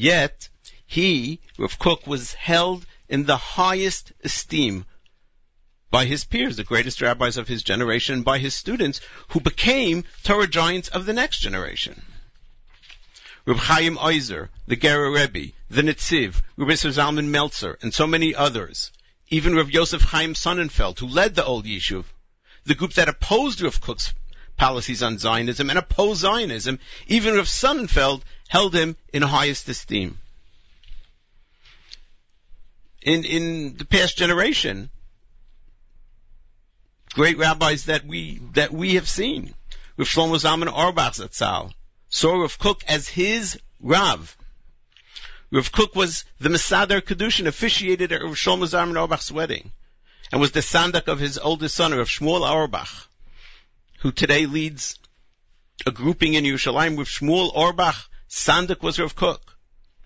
Yet, 0.00 0.48
he, 0.86 1.40
Rav 1.58 1.76
Kook, 1.80 2.06
was 2.06 2.32
held 2.32 2.86
in 3.08 3.24
the 3.24 3.36
highest 3.36 4.12
esteem 4.22 4.86
by 5.90 6.04
his 6.04 6.24
peers, 6.24 6.54
the 6.54 6.62
greatest 6.62 7.00
rabbis 7.00 7.36
of 7.36 7.48
his 7.48 7.64
generation, 7.64 8.22
by 8.22 8.38
his 8.38 8.54
students, 8.54 9.00
who 9.30 9.40
became 9.40 10.04
Torah 10.22 10.46
giants 10.46 10.88
of 10.88 11.04
the 11.04 11.12
next 11.12 11.40
generation. 11.40 12.00
Reb 13.44 13.56
Chaim 13.56 13.96
Oizer, 13.96 14.50
the 14.68 14.76
Gerer 14.76 15.12
Rebbe, 15.12 15.52
the 15.68 15.82
Netziv, 15.82 16.42
Reb 16.56 16.68
Isser 16.68 16.92
Zalman 16.92 17.30
Meltzer, 17.30 17.76
and 17.82 17.92
so 17.92 18.06
many 18.06 18.36
others. 18.36 18.92
Even 19.30 19.56
Reb 19.56 19.72
Yosef 19.72 20.02
Chaim 20.02 20.34
Sonnenfeld, 20.34 21.00
who 21.00 21.08
led 21.08 21.34
the 21.34 21.44
old 21.44 21.66
Yishuv, 21.66 22.04
the 22.64 22.76
group 22.76 22.92
that 22.92 23.08
opposed 23.08 23.62
Rav 23.62 23.80
Kook's 23.80 24.14
policies 24.56 25.02
on 25.02 25.18
Zionism 25.18 25.70
and 25.70 25.78
opposed 25.78 26.20
Zionism, 26.20 26.78
even 27.08 27.34
Rav 27.34 27.46
Sonnenfeld 27.46 28.22
held 28.48 28.74
him 28.74 28.96
in 29.12 29.22
highest 29.22 29.68
esteem. 29.68 30.18
In, 33.02 33.24
in 33.24 33.76
the 33.76 33.84
past 33.84 34.18
generation, 34.18 34.90
great 37.14 37.38
rabbis 37.38 37.84
that 37.84 38.04
we, 38.04 38.40
that 38.54 38.72
we 38.72 38.94
have 38.94 39.08
seen, 39.08 39.54
Rav 39.96 40.08
Shlomo 40.08 40.36
Zalman 40.36 40.72
Auerbach 40.72 41.14
Zatzal, 41.14 41.72
saw 42.08 42.40
Rav 42.40 42.58
Kook 42.58 42.82
as 42.88 43.08
his 43.08 43.58
Rav. 43.80 44.36
Rav 45.50 45.72
Kook 45.72 45.94
was 45.94 46.24
the 46.40 46.48
Mesader 46.48 47.00
Kedushin, 47.00 47.46
officiated 47.46 48.12
at 48.12 48.22
Rav 48.22 48.34
Shlomo 48.34 48.64
Zalman 48.64 48.96
Auerbach's 48.96 49.32
wedding, 49.32 49.72
and 50.32 50.40
was 50.40 50.52
the 50.52 50.60
sandak 50.60 51.08
of 51.08 51.18
his 51.18 51.38
oldest 51.38 51.74
son, 51.74 51.94
Rav 51.94 52.08
Shmuel 52.08 52.46
Auerbach, 52.48 53.08
who 54.00 54.12
today 54.12 54.46
leads 54.46 54.98
a 55.86 55.90
grouping 55.90 56.34
in 56.34 56.44
Yerushalayim 56.44 56.96
with 56.96 57.08
Shmuel 57.08 57.52
Auerbach. 57.54 58.07
Sandak 58.28 58.82
was 58.82 58.98
Rav 58.98 59.14
Kook. 59.14 59.56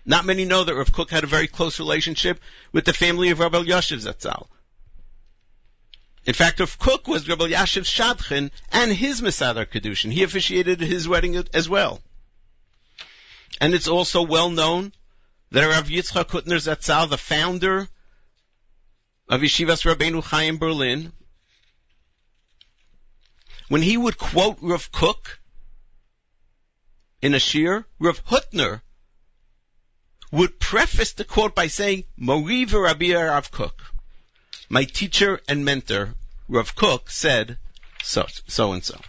Not 0.05 0.25
many 0.25 0.45
know 0.45 0.63
that 0.63 0.75
Rav 0.75 0.91
Kook 0.91 1.09
had 1.09 1.23
a 1.23 1.27
very 1.27 1.47
close 1.47 1.79
relationship 1.79 2.39
with 2.71 2.85
the 2.85 2.93
family 2.93 3.29
of 3.29 3.39
Rabbi 3.39 3.63
Yashiv 3.63 4.05
Zatzal. 4.05 4.47
In 6.25 6.33
fact, 6.33 6.59
Rav 6.59 6.79
Kook 6.79 7.07
was 7.07 7.27
Rabbi 7.27 7.49
Yashiv 7.49 7.85
Shadchan 7.85 8.51
and 8.71 8.91
his 8.91 9.21
Mesader 9.21 9.65
Kedushin. 9.65 10.11
He 10.11 10.23
officiated 10.23 10.79
his 10.79 11.07
wedding 11.07 11.41
as 11.53 11.67
well. 11.67 12.01
And 13.59 13.73
it's 13.73 13.87
also 13.87 14.23
well 14.23 14.49
known 14.49 14.93
that 15.51 15.65
Rav 15.65 15.87
Yitzchak 15.87 16.29
Hutner 16.29 16.59
Zatzal, 16.59 17.09
the 17.09 17.17
founder 17.17 17.87
of 19.29 19.41
Yeshivas 19.41 19.83
Rabbeinu 19.85 20.23
Chaim 20.23 20.57
Berlin, 20.57 21.11
when 23.67 23.81
he 23.81 23.97
would 23.97 24.17
quote 24.17 24.57
Rav 24.61 24.91
Kook 24.91 25.39
in 27.23 27.33
a 27.33 27.37
shiur, 27.37 27.85
Rav 27.99 28.23
Hutner 28.25 28.81
would 30.29 30.59
preface 30.59 31.13
the 31.13 31.23
quote 31.23 31.55
by 31.55 31.67
saying, 31.67 32.03
Mori 32.17 32.65
Rabbi 32.65 33.13
Rav 33.13 33.49
Kook, 33.49 33.79
my 34.67 34.83
teacher 34.83 35.39
and 35.47 35.63
mentor, 35.63 36.15
Rav 36.49 36.75
Kook, 36.75 37.09
said 37.09 37.57
so, 38.03 38.25
so 38.49 38.73
and 38.73 38.83
so, 38.83 38.99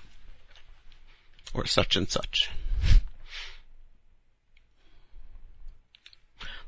or 1.54 1.66
such 1.66 1.96
and 1.96 2.08
such. 2.08 2.50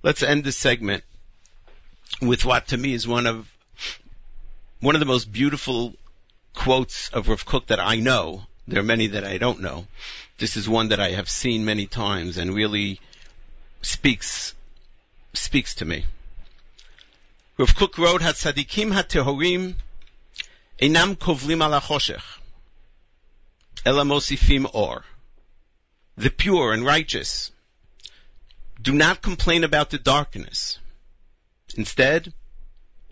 Let's 0.03 0.25
end 0.25 0.43
this 0.43 0.57
segment 0.57 1.05
with 2.21 2.45
what 2.45 2.69
to 2.69 2.77
me 2.77 2.93
is 2.93 3.07
one 3.07 3.27
of 3.27 3.49
one 4.81 4.97
of 4.97 5.01
the 5.01 5.07
most 5.07 5.31
beautiful 5.31 5.95
quotes 6.55 7.09
of 7.11 7.29
Rav 7.29 7.47
Kook 7.47 7.69
that 7.69 7.79
I 7.79 7.97
know. 7.97 8.47
There 8.69 8.81
are 8.81 8.85
many 8.85 9.07
that 9.09 9.25
I 9.25 9.39
don't 9.39 9.61
know. 9.61 9.87
This 10.39 10.57
is 10.57 10.69
one 10.69 10.89
that 10.89 11.01
I 11.01 11.11
have 11.11 11.31
seen 11.31 11.65
many 11.65 11.87
times 11.87 12.37
and 12.37 12.55
really 12.55 13.01
speaks 13.81 14.55
speaks 15.35 15.77
to 15.77 15.85
me. 15.85 16.05
Rav 17.59 17.75
Kook 17.77 17.97
wrote, 17.97 18.23
"Hatzadikim 18.23 18.93
hatehorim 18.93 19.77
enam 20.81 21.17
kovlim 21.17 21.65
ala 21.65 21.81
choshech, 21.81 22.23
ela 23.85 24.05
mosifim 24.05 24.69
or." 24.75 25.05
The 26.17 26.31
pure 26.31 26.73
and 26.73 26.85
righteous 26.85 27.53
do 28.81 28.93
not 28.93 29.23
complain 29.23 29.65
about 29.65 29.91
the 29.91 29.99
darkness. 29.99 30.79
Instead, 31.77 32.33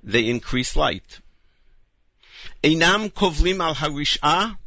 they 0.03 0.29
increase 0.29 0.75
light. 0.75 1.21
Einam 2.62 3.12
kovlim 3.12 3.61
al 3.61 3.75
harish'ah, 3.75 4.59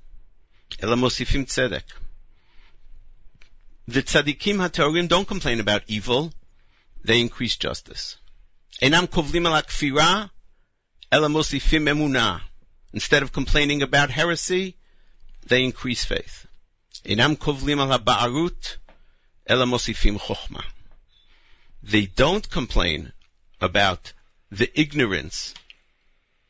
ela 0.80 0.96
mosifim 0.96 1.46
tzedek. 1.46 1.84
The 3.88 4.04
tzaddikim 4.04 4.58
hatorim 4.58 5.08
don't 5.08 5.28
complain 5.28 5.60
about 5.60 5.84
evil, 5.88 6.34
they 7.04 7.22
increase 7.22 7.56
justice. 7.56 8.18
Einam 8.82 9.08
kovlim 9.08 9.46
al 9.48 9.62
kfira, 9.64 10.30
ela 11.12 11.30
mosifim 11.30 11.88
emunah. 11.88 12.42
Instead 12.94 13.24
of 13.24 13.32
complaining 13.32 13.82
about 13.82 14.10
heresy, 14.10 14.76
they 15.46 15.64
increase 15.64 16.04
faith. 16.04 16.48
Einam 17.06 17.38
kovlim 17.38 17.80
al 17.80 18.00
ba'arut, 18.00 18.78
ela 19.46 19.66
mosifim 19.66 20.20
chokhmah. 20.20 20.66
They 21.84 22.06
don't 22.06 22.48
complain 22.50 23.14
about 23.62 24.14
the 24.52 24.70
ignorance 24.80 25.54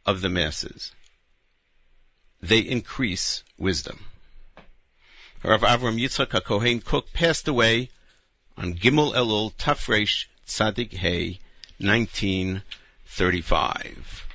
of 0.05 0.21
the 0.21 0.29
masses. 0.29 0.91
They 2.41 2.59
increase 2.59 3.43
wisdom. 3.57 4.05
Rav 5.43 5.61
Avram 5.61 5.99
Yitzchak 5.99 6.29
HaKohen 6.29 6.83
Kook 6.83 7.11
passed 7.13 7.47
away 7.47 7.89
on 8.55 8.75
Gimel 8.75 9.13
Elul 9.13 9.53
Tafresh 9.55 10.25
Tzadik 10.45 10.93
Hey, 10.93 11.39
1935. 11.79 14.27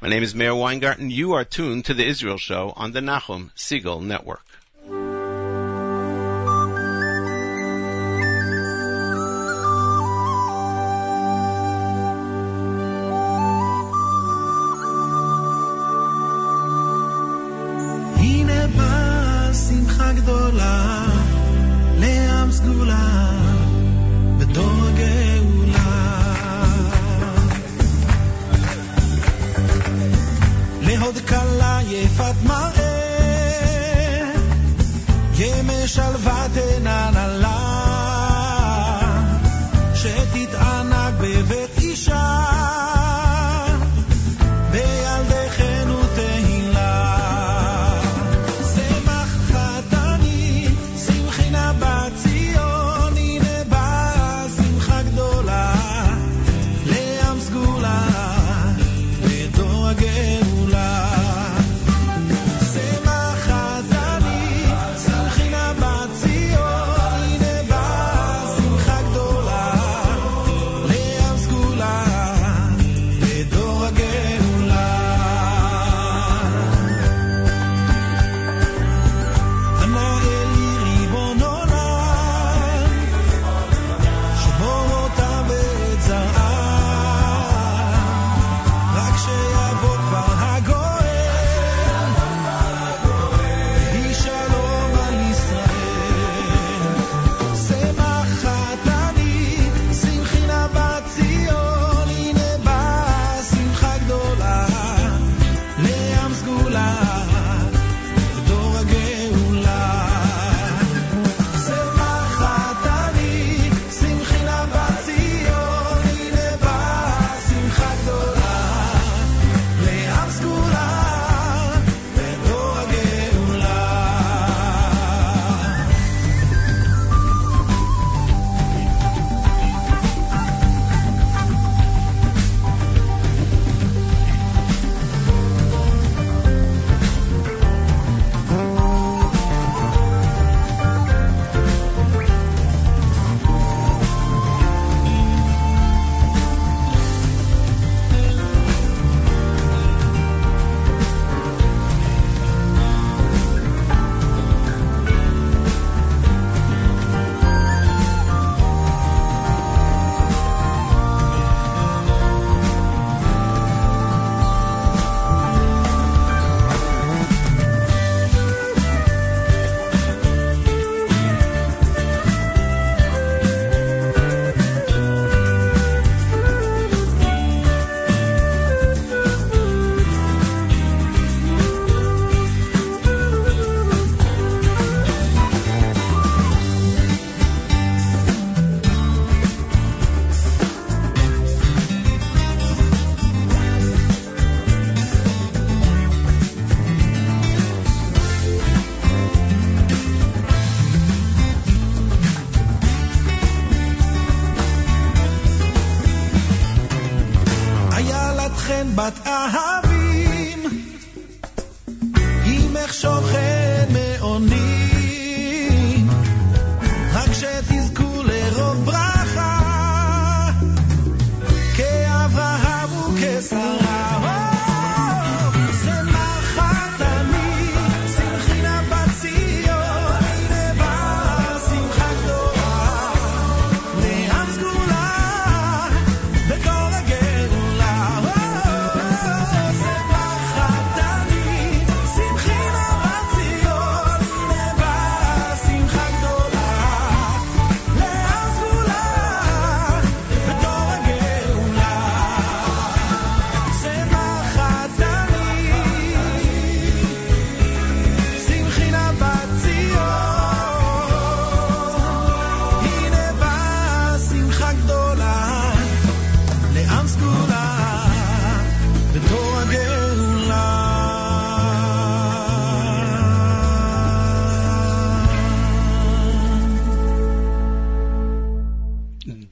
My 0.00 0.08
name 0.08 0.22
is 0.22 0.34
Meir 0.34 0.54
Weingarten. 0.54 1.10
You 1.10 1.32
are 1.32 1.44
tuned 1.44 1.86
to 1.86 1.94
the 1.94 2.06
Israel 2.06 2.38
Show 2.38 2.72
on 2.76 2.92
the 2.92 3.00
Nachum 3.00 3.50
Segal 3.54 4.02
Network. 4.02 4.45
שמחה 19.96 20.12
גדולה 20.12 21.04
לעם 21.98 22.52
סגולה 22.52 23.30
בדור 24.38 24.72
הגאולה. 24.86 26.22
להוד 30.80 31.18
כלה 31.28 31.78
יפת 31.86 32.34
מראה 32.44 32.96
ימי 35.34 35.88
שלווה 35.88 36.46
תנהלה 36.54 37.56
שתתענג 39.94 41.14
בבית 41.20 41.55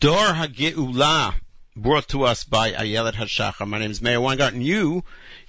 Dor 0.04 0.34
HaGeula, 0.34 1.32
brought 1.74 2.08
to 2.08 2.24
us 2.24 2.44
by 2.44 2.72
Ayelet 2.72 3.14
Hashachar. 3.14 3.66
My 3.66 3.78
name 3.78 3.90
is 3.90 4.02
Meir 4.02 4.20
Weingarten. 4.20 4.60
You, 4.60 5.02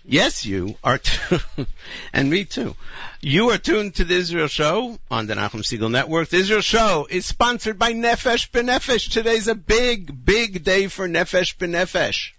yes, 0.05 0.45
you 0.45 0.77
are, 0.81 0.97
t- 0.97 1.39
and 2.13 2.29
me 2.29 2.45
too. 2.45 2.73
You 3.19 3.49
are 3.49 3.57
tuned 3.57 3.95
to 3.95 4.05
the 4.05 4.15
Israel 4.15 4.47
Show 4.47 4.97
on 5.11 5.27
the 5.27 5.33
Nachum 5.33 5.59
Segal 5.59 5.91
Network. 5.91 6.29
The 6.29 6.37
Israel 6.37 6.61
Show 6.61 7.05
is 7.09 7.25
sponsored 7.25 7.77
by 7.77 7.91
Nefesh 7.91 8.49
B'Nefesh. 8.49 9.11
Today's 9.11 9.49
a 9.49 9.55
big, 9.55 10.23
big 10.23 10.63
day 10.63 10.87
for 10.87 11.05
Nefesh 11.05 11.57
B'Nefesh. 11.57 12.31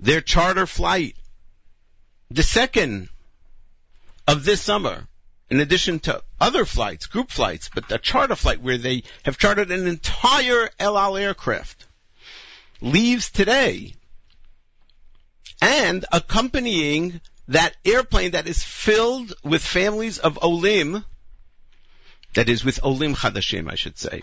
Their 0.00 0.20
charter 0.20 0.66
flight, 0.66 1.14
the 2.32 2.42
second 2.42 3.10
of 4.26 4.44
this 4.44 4.60
summer, 4.60 5.06
in 5.50 5.58
addition 5.58 5.98
to 5.98 6.22
other 6.40 6.64
flights, 6.64 7.06
group 7.06 7.30
flights, 7.30 7.70
but 7.74 7.90
a 7.90 7.98
charter 7.98 8.36
flight 8.36 8.62
where 8.62 8.78
they 8.78 9.02
have 9.24 9.36
chartered 9.36 9.70
an 9.72 9.86
entire 9.86 10.70
El 10.78 10.96
Al 10.96 11.16
aircraft, 11.16 11.86
leaves 12.80 13.30
today. 13.30 13.94
And 15.60 16.04
accompanying 16.12 17.20
that 17.48 17.76
airplane 17.84 18.30
that 18.30 18.46
is 18.46 18.62
filled 18.62 19.34
with 19.42 19.62
families 19.62 20.18
of 20.18 20.38
Olim, 20.42 21.04
that 22.34 22.48
is 22.48 22.64
with 22.64 22.82
Olim 22.84 23.16
Chadashim, 23.16 23.70
I 23.70 23.74
should 23.74 23.98
say, 23.98 24.22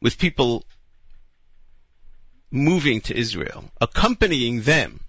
with 0.00 0.18
people 0.18 0.66
moving 2.50 3.00
to 3.02 3.16
Israel, 3.16 3.70
accompanying 3.80 4.62
them 4.62 5.00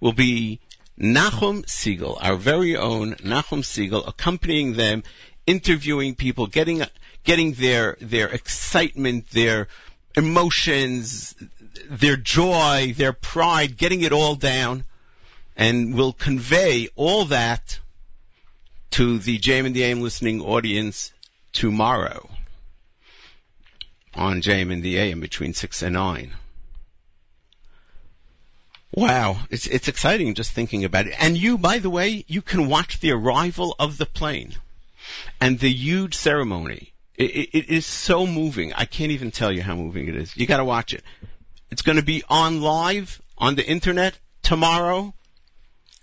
will 0.00 0.12
be 0.12 0.60
Nachum 0.98 1.64
Segal, 1.66 2.18
our 2.20 2.36
very 2.36 2.76
own 2.76 3.14
Nachum 3.16 3.62
Segal, 3.62 4.06
accompanying 4.06 4.74
them, 4.74 5.02
interviewing 5.46 6.14
people, 6.14 6.46
getting 6.46 6.84
getting 7.24 7.52
their 7.54 7.96
their 8.00 8.28
excitement, 8.28 9.28
their 9.30 9.68
emotions, 10.16 11.34
their 11.90 12.16
joy, 12.16 12.94
their 12.96 13.12
pride, 13.12 13.76
getting 13.76 14.02
it 14.02 14.12
all 14.12 14.36
down, 14.36 14.84
and 15.56 15.94
will 15.94 16.12
convey 16.12 16.88
all 16.94 17.24
that 17.26 17.80
to 18.92 19.18
the 19.18 19.38
JM 19.38 19.66
and 19.66 19.74
the 19.74 19.94
listening 19.94 20.40
audience 20.40 21.12
tomorrow 21.52 22.30
on 24.14 24.40
JM 24.40 24.72
and 24.72 24.82
the 24.84 24.98
AM 24.98 25.18
between 25.18 25.54
six 25.54 25.82
and 25.82 25.94
nine. 25.94 26.32
Wow, 28.96 29.38
it's 29.50 29.66
it's 29.66 29.88
exciting 29.88 30.34
just 30.34 30.52
thinking 30.52 30.84
about 30.84 31.08
it. 31.08 31.14
And 31.18 31.36
you, 31.36 31.58
by 31.58 31.80
the 31.80 31.90
way, 31.90 32.24
you 32.28 32.42
can 32.42 32.68
watch 32.68 33.00
the 33.00 33.10
arrival 33.10 33.74
of 33.80 33.98
the 33.98 34.06
plane 34.06 34.54
and 35.40 35.58
the 35.58 35.70
huge 35.70 36.14
ceremony. 36.14 36.92
It, 37.16 37.30
it, 37.30 37.58
it 37.58 37.68
is 37.70 37.86
so 37.86 38.24
moving. 38.24 38.72
I 38.72 38.84
can't 38.84 39.10
even 39.10 39.32
tell 39.32 39.50
you 39.50 39.62
how 39.62 39.74
moving 39.74 40.08
it 40.08 40.14
is. 40.14 40.36
You 40.36 40.46
got 40.46 40.58
to 40.58 40.64
watch 40.64 40.94
it. 40.94 41.02
It's 41.70 41.82
going 41.82 41.98
to 41.98 42.04
be 42.04 42.22
on 42.28 42.60
live 42.60 43.20
on 43.36 43.56
the 43.56 43.66
internet 43.66 44.16
tomorrow 44.42 45.12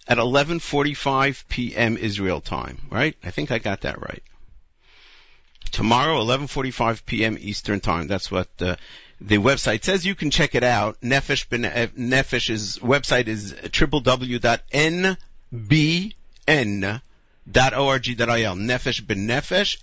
at 0.05 0.17
11:45 0.17 1.47
p.m. 1.47 1.95
Israel 1.95 2.41
time. 2.41 2.79
Right? 2.89 3.15
I 3.23 3.31
think 3.31 3.51
I 3.51 3.59
got 3.59 3.81
that 3.81 4.01
right. 4.01 4.23
Tomorrow, 5.71 6.21
11:45 6.21 7.05
p.m. 7.05 7.37
Eastern 7.39 7.79
time. 7.79 8.07
That's 8.07 8.29
what. 8.29 8.49
Uh, 8.59 8.75
the 9.21 9.37
website 9.37 9.83
says 9.83 10.03
you 10.05 10.15
can 10.15 10.31
check 10.31 10.55
it 10.55 10.63
out. 10.63 10.99
Nefesh, 11.01 11.47
ben, 11.47 11.63
uh, 11.63 11.87
Nefesh's 11.95 12.79
website 12.79 13.27
is 13.27 13.53
www.nbn.org.il. 13.53 14.75
Nefesh 18.55 19.01
B'Nefesh, 19.03 19.77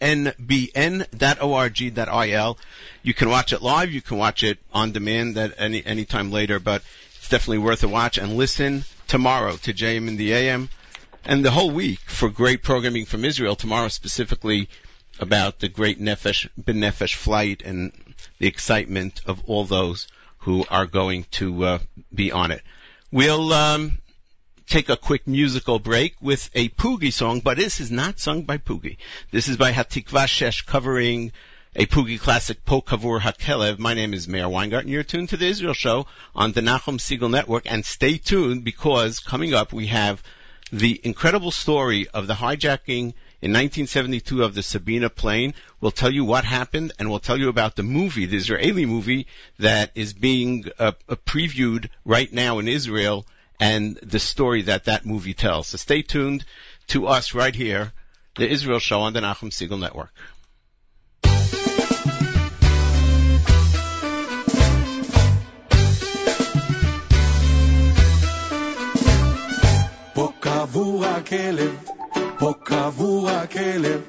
nbn.org.il. 1.20 2.58
You 3.02 3.14
can 3.14 3.30
watch 3.30 3.52
it 3.52 3.62
live. 3.62 3.92
You 3.92 4.02
can 4.02 4.18
watch 4.18 4.42
it 4.42 4.58
on 4.72 4.90
demand 4.90 5.38
at 5.38 5.54
any 5.56 5.86
any 5.86 6.04
time 6.04 6.32
later, 6.32 6.58
but 6.58 6.82
it's 7.16 7.28
definitely 7.28 7.58
worth 7.58 7.84
a 7.84 7.88
watch 7.88 8.18
and 8.18 8.36
listen 8.36 8.82
tomorrow 9.06 9.56
to 9.58 9.72
JM 9.72 10.08
in 10.08 10.16
the 10.16 10.32
AM 10.32 10.68
and 11.24 11.44
the 11.44 11.52
whole 11.52 11.70
week 11.70 12.00
for 12.00 12.28
great 12.28 12.64
programming 12.64 13.04
from 13.04 13.24
Israel. 13.24 13.54
Tomorrow 13.54 13.88
specifically 13.88 14.68
about 15.20 15.60
the 15.60 15.68
great 15.68 16.00
Nefesh 16.00 16.48
B'Nefesh 16.60 17.14
flight 17.14 17.62
and 17.64 17.92
the 18.38 18.46
excitement 18.46 19.20
of 19.26 19.42
all 19.46 19.64
those 19.64 20.08
who 20.38 20.64
are 20.70 20.86
going 20.86 21.24
to 21.32 21.64
uh, 21.64 21.78
be 22.14 22.32
on 22.32 22.50
it. 22.50 22.62
We'll 23.10 23.52
um, 23.52 23.98
take 24.66 24.88
a 24.88 24.96
quick 24.96 25.26
musical 25.26 25.78
break 25.78 26.14
with 26.20 26.50
a 26.54 26.68
Poogie 26.68 27.12
song, 27.12 27.40
but 27.40 27.56
this 27.56 27.80
is 27.80 27.90
not 27.90 28.20
sung 28.20 28.42
by 28.42 28.58
Poogie. 28.58 28.98
This 29.30 29.48
is 29.48 29.56
by 29.56 29.72
Hatikva 29.72 30.26
Shesh 30.26 30.66
covering 30.66 31.32
a 31.74 31.86
Poogie 31.86 32.18
classic, 32.18 32.64
Po 32.64 32.82
Kavur 32.82 33.20
Hakelev. 33.20 33.78
My 33.78 33.94
name 33.94 34.12
is 34.12 34.28
Meir 34.28 34.48
Weingarten. 34.48 34.90
You're 34.90 35.02
tuned 35.04 35.30
to 35.30 35.36
the 35.36 35.46
Israel 35.46 35.74
Show 35.74 36.06
on 36.34 36.52
the 36.52 36.60
Nachum 36.60 36.98
Segal 36.98 37.30
Network, 37.30 37.70
and 37.70 37.84
stay 37.84 38.18
tuned 38.18 38.64
because 38.64 39.20
coming 39.20 39.54
up 39.54 39.72
we 39.72 39.86
have 39.86 40.22
the 40.72 41.00
incredible 41.02 41.50
story 41.50 42.08
of 42.08 42.26
the 42.26 42.34
hijacking 42.34 43.14
in 43.40 43.52
1972 43.52 44.42
of 44.42 44.54
the 44.54 44.62
Sabena 44.62 45.14
plane. 45.14 45.54
We'll 45.80 45.92
tell 45.92 46.10
you 46.10 46.24
what 46.24 46.44
happened 46.44 46.92
and 46.98 47.08
we'll 47.08 47.20
tell 47.20 47.38
you 47.38 47.48
about 47.48 47.76
the 47.76 47.82
movie, 47.82 48.26
the 48.26 48.36
Israeli 48.36 48.84
movie 48.84 49.26
that 49.58 49.92
is 49.94 50.12
being 50.12 50.64
uh, 50.78 50.92
uh, 51.08 51.16
previewed 51.24 51.88
right 52.04 52.32
now 52.32 52.58
in 52.58 52.66
Israel 52.66 53.26
and 53.60 53.96
the 54.02 54.18
story 54.18 54.62
that 54.62 54.84
that 54.84 55.06
movie 55.06 55.34
tells. 55.34 55.68
So 55.68 55.76
stay 55.76 56.02
tuned 56.02 56.44
to 56.88 57.06
us 57.06 57.34
right 57.34 57.54
here, 57.54 57.92
the 58.36 58.48
Israel 58.48 58.78
Show 58.78 59.00
on 59.00 59.12
the 59.12 59.20
Nachum 59.20 59.50
Segal 59.50 59.78
Network. 59.78 60.12
פה 70.14 70.32
קבור 70.40 71.06
הכלב 71.06 71.97
פה 72.39 72.53
קבור 72.63 73.29
הכלב, 73.29 74.01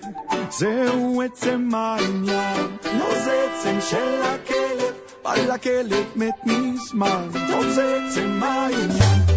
זהו 0.51 1.23
עצם 1.23 1.71
העניין, 1.75 2.67
לא 2.99 3.19
זה 3.25 3.47
עצם 3.51 3.79
של 3.91 4.23
הכלב, 4.23 4.95
אבל 5.25 5.51
הכלב 5.51 6.05
מת 6.17 6.47
מזמן, 6.47 7.29
לא 7.49 7.73
זה 7.73 7.97
עצם 7.97 8.43
העניין, 8.43 9.28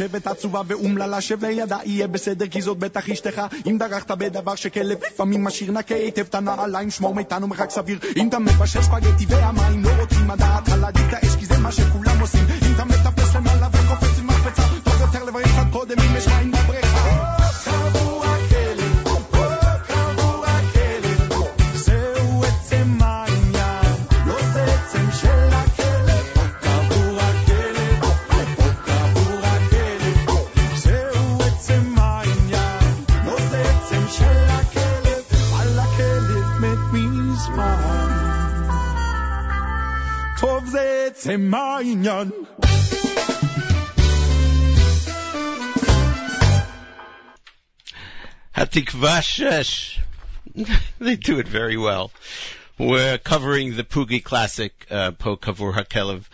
יושבת 0.00 0.26
עצובה 0.26 0.62
ואומללה 0.66 1.20
שבידה 1.20 1.78
יהיה 1.84 2.08
בסדר 2.08 2.46
כי 2.46 2.62
זאת 2.62 2.78
בטח 2.78 3.10
אשתך. 3.10 3.42
אם 3.66 3.78
דרכת 3.78 4.10
בדבר 4.10 4.54
שכלב 4.54 4.98
לפעמים 5.06 5.44
משאיר 5.44 5.72
נקה 5.72 5.94
היטב 5.94 6.24
את 6.28 6.34
הנעליים 6.34 6.90
שמור 6.90 7.14
מאיתנו 7.14 7.46
מרחק 7.46 7.70
סביר. 7.70 7.98
אם 8.16 8.28
אתה 8.28 8.38
מבשל 8.38 8.82
ספגטי 8.82 9.26
והמים 9.28 9.84
לא 9.84 9.90
רוצים 10.00 10.30
לדעת 10.30 10.68
הלדיק 10.68 11.07
את 11.07 11.07
opinion. 41.98 42.46
They 50.98 51.16
do 51.16 51.38
it 51.38 51.46
very 51.46 51.76
well. 51.76 52.10
We're 52.78 53.18
covering 53.18 53.76
the 53.76 53.84
Pugi 53.84 54.24
classic, 54.24 54.86
uh, 54.90 55.12
Po 55.12 55.36
Kavur 55.36 55.74
Hakelev. 55.74 56.24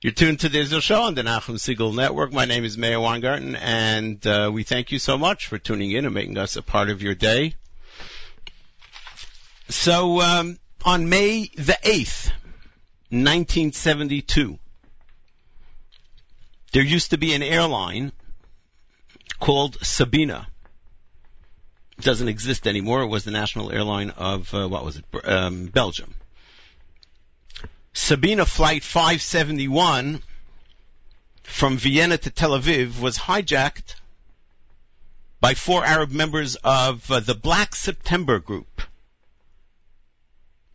You're 0.00 0.12
tuned 0.12 0.40
to 0.40 0.48
the 0.48 0.58
Israel 0.58 0.80
Show 0.80 1.02
on 1.02 1.14
the 1.14 1.22
Nachum 1.22 1.56
Segal 1.56 1.94
Network. 1.94 2.32
My 2.32 2.46
name 2.46 2.64
is 2.64 2.78
Meir 2.78 2.98
Weingarten, 2.98 3.54
and 3.54 4.26
uh, 4.26 4.50
we 4.52 4.64
thank 4.64 4.92
you 4.92 4.98
so 4.98 5.18
much 5.18 5.46
for 5.46 5.58
tuning 5.58 5.92
in 5.92 6.06
and 6.06 6.14
making 6.14 6.38
us 6.38 6.56
a 6.56 6.62
part 6.62 6.90
of 6.90 7.02
your 7.02 7.14
day. 7.14 7.54
So, 9.68 10.20
um, 10.20 10.58
on 10.84 11.08
May 11.08 11.50
the 11.54 11.78
8th, 11.84 12.30
1972, 13.10 14.58
there 16.72 16.82
used 16.82 17.10
to 17.10 17.18
be 17.18 17.34
an 17.34 17.42
airline 17.42 18.12
called 19.38 19.78
Sabena 19.80 20.46
It 21.98 22.04
doesn't 22.04 22.28
exist 22.28 22.66
anymore. 22.66 23.02
It 23.02 23.08
was 23.08 23.24
the 23.24 23.30
national 23.30 23.72
airline 23.72 24.10
of 24.10 24.52
uh, 24.54 24.68
what 24.68 24.84
was 24.84 24.96
it? 24.96 25.04
Um, 25.24 25.66
Belgium. 25.66 26.14
Sabena 27.94 28.46
flight 28.46 28.84
571 28.84 30.22
from 31.42 31.76
Vienna 31.76 32.16
to 32.16 32.30
Tel 32.30 32.52
Aviv 32.52 33.00
was 33.00 33.18
hijacked 33.18 33.96
by 35.40 35.54
four 35.54 35.84
Arab 35.84 36.10
members 36.10 36.54
of 36.56 37.10
uh, 37.10 37.20
the 37.20 37.34
Black 37.34 37.74
September 37.74 38.38
group 38.38 38.82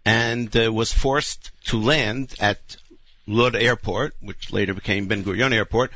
and 0.03 0.55
uh, 0.55 0.71
was 0.71 0.91
forced 0.91 1.51
to 1.65 1.79
land 1.79 2.35
at 2.39 2.59
Lod 3.27 3.55
Airport, 3.55 4.15
which 4.19 4.51
later 4.51 4.73
became 4.73 5.07
Ben 5.07 5.23
Gurion 5.23 5.53
Airport, 5.53 5.91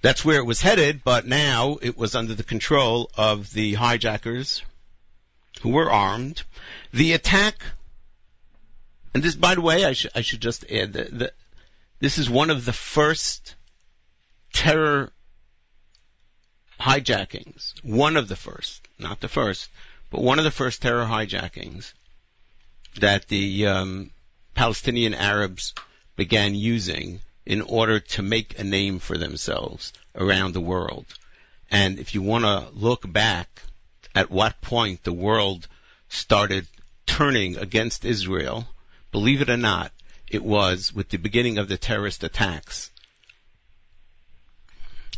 that's 0.00 0.24
where 0.24 0.38
it 0.38 0.46
was 0.46 0.60
headed, 0.60 1.02
but 1.04 1.26
now 1.26 1.78
it 1.80 1.96
was 1.96 2.14
under 2.14 2.34
the 2.34 2.42
control 2.42 3.10
of 3.16 3.52
the 3.52 3.74
hijackers 3.74 4.62
who 5.60 5.70
were 5.70 5.90
armed. 5.90 6.42
The 6.92 7.12
attack, 7.12 7.62
and 9.14 9.22
this, 9.22 9.36
by 9.36 9.54
the 9.54 9.60
way, 9.60 9.84
I, 9.84 9.92
sh- 9.92 10.08
I 10.14 10.22
should 10.22 10.42
just 10.42 10.68
add 10.70 10.94
that, 10.94 11.18
that 11.18 11.34
this 12.00 12.18
is 12.18 12.28
one 12.28 12.50
of 12.50 12.64
the 12.64 12.72
first 12.72 13.54
terror 14.52 15.12
hijackings. 16.80 17.74
One 17.84 18.16
of 18.16 18.26
the 18.26 18.36
first, 18.36 18.86
not 18.98 19.20
the 19.20 19.28
first, 19.28 19.70
but 20.10 20.20
one 20.20 20.38
of 20.38 20.44
the 20.44 20.50
first 20.50 20.82
terror 20.82 21.04
hijackings 21.04 21.92
that 22.98 23.28
the 23.28 23.68
um, 23.68 24.10
Palestinian 24.54 25.14
Arabs 25.14 25.74
began 26.16 26.54
using 26.54 27.20
in 27.44 27.60
order 27.62 28.00
to 28.00 28.22
make 28.22 28.58
a 28.58 28.64
name 28.64 28.98
for 28.98 29.18
themselves 29.18 29.92
around 30.14 30.52
the 30.52 30.60
world. 30.60 31.06
And 31.70 31.98
if 31.98 32.14
you 32.14 32.22
want 32.22 32.44
to 32.44 32.68
look 32.72 33.10
back 33.10 33.62
at 34.14 34.30
what 34.30 34.60
point 34.60 35.02
the 35.02 35.12
world 35.12 35.66
started 36.08 36.66
turning 37.06 37.56
against 37.56 38.04
Israel, 38.04 38.68
believe 39.10 39.40
it 39.40 39.50
or 39.50 39.56
not, 39.56 39.92
it 40.28 40.42
was 40.42 40.92
with 40.92 41.08
the 41.08 41.18
beginning 41.18 41.58
of 41.58 41.68
the 41.68 41.76
terrorist 41.76 42.24
attacks. 42.24 42.90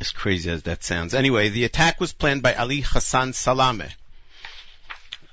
As 0.00 0.10
crazy 0.10 0.50
as 0.50 0.64
that 0.64 0.82
sounds. 0.82 1.14
Anyway, 1.14 1.48
the 1.48 1.64
attack 1.64 2.00
was 2.00 2.12
planned 2.12 2.42
by 2.42 2.54
Ali 2.54 2.80
Hassan 2.80 3.32
Salameh, 3.32 3.92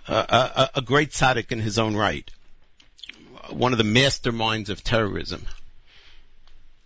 a, 0.07 0.13
a, 0.13 0.69
a 0.75 0.81
great 0.81 1.11
tzaddik 1.11 1.51
in 1.51 1.59
his 1.59 1.79
own 1.79 1.95
right, 1.95 2.29
one 3.51 3.71
of 3.71 3.77
the 3.77 3.83
masterminds 3.83 4.69
of 4.69 4.83
terrorism 4.83 5.45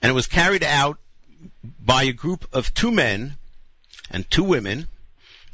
and 0.01 0.11
it 0.11 0.13
was 0.13 0.27
carried 0.27 0.63
out 0.63 0.99
by 1.79 2.03
a 2.03 2.13
group 2.13 2.47
of 2.53 2.73
two 2.73 2.91
men 2.91 3.37
and 4.11 4.29
two 4.29 4.43
women 4.43 4.87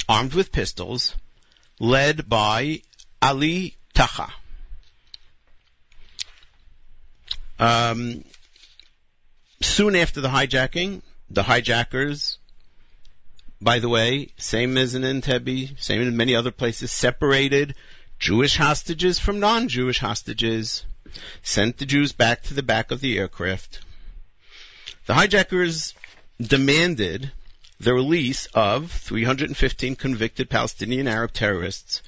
armed 0.10 0.34
with 0.34 0.52
pistols 0.52 1.16
led 1.80 2.28
by 2.28 2.82
Ali 3.22 3.78
Taha. 3.94 4.34
Um, 7.60 8.26
soon 9.62 9.96
after 9.96 10.20
the 10.20 10.28
hijacking, 10.28 11.02
the 11.30 11.44
hijackers, 11.44 12.38
by 13.62 13.80
the 13.80 13.88
way, 13.88 14.34
same 14.38 14.78
as 14.78 14.96
in 14.96 15.04
Entebbe, 15.04 15.80
same 15.80 16.02
in 16.02 16.18
many 16.18 16.36
other 16.36 16.52
places, 16.52 16.92
separated 16.92 17.76
Jewish 18.20 18.58
hostages 18.58 19.18
from 19.18 19.40
non-Jewish 19.40 20.00
hostages, 20.00 20.84
sent 21.44 21.78
the 21.78 21.86
Jews 21.86 22.12
back 22.12 22.44
to 22.44 22.54
the 22.54 22.64
back 22.64 22.92
of 22.92 23.02
the 23.02 23.18
aircraft, 23.18 23.80
the 25.06 25.14
hijackers 25.14 25.94
demanded 26.40 27.32
the 27.80 27.94
release 27.94 28.48
of 28.54 28.92
315 28.92 29.96
convicted 29.96 30.50
Palestinian 30.50 31.08
Arab 31.08 31.34
terrorists 31.34 32.02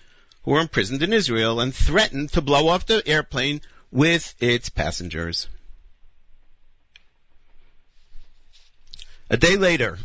who 0.44 0.52
were 0.52 0.60
imprisoned 0.60 1.02
in 1.02 1.14
Israel 1.14 1.60
and 1.60 1.74
threatened 1.74 2.32
to 2.34 2.42
blow 2.42 2.70
up 2.70 2.86
the 2.86 3.02
airplane 3.08 3.62
with 3.92 4.36
its 4.40 4.70
passengers. 4.70 5.48
A 9.30 9.38
day 9.38 9.56
later, 9.56 9.98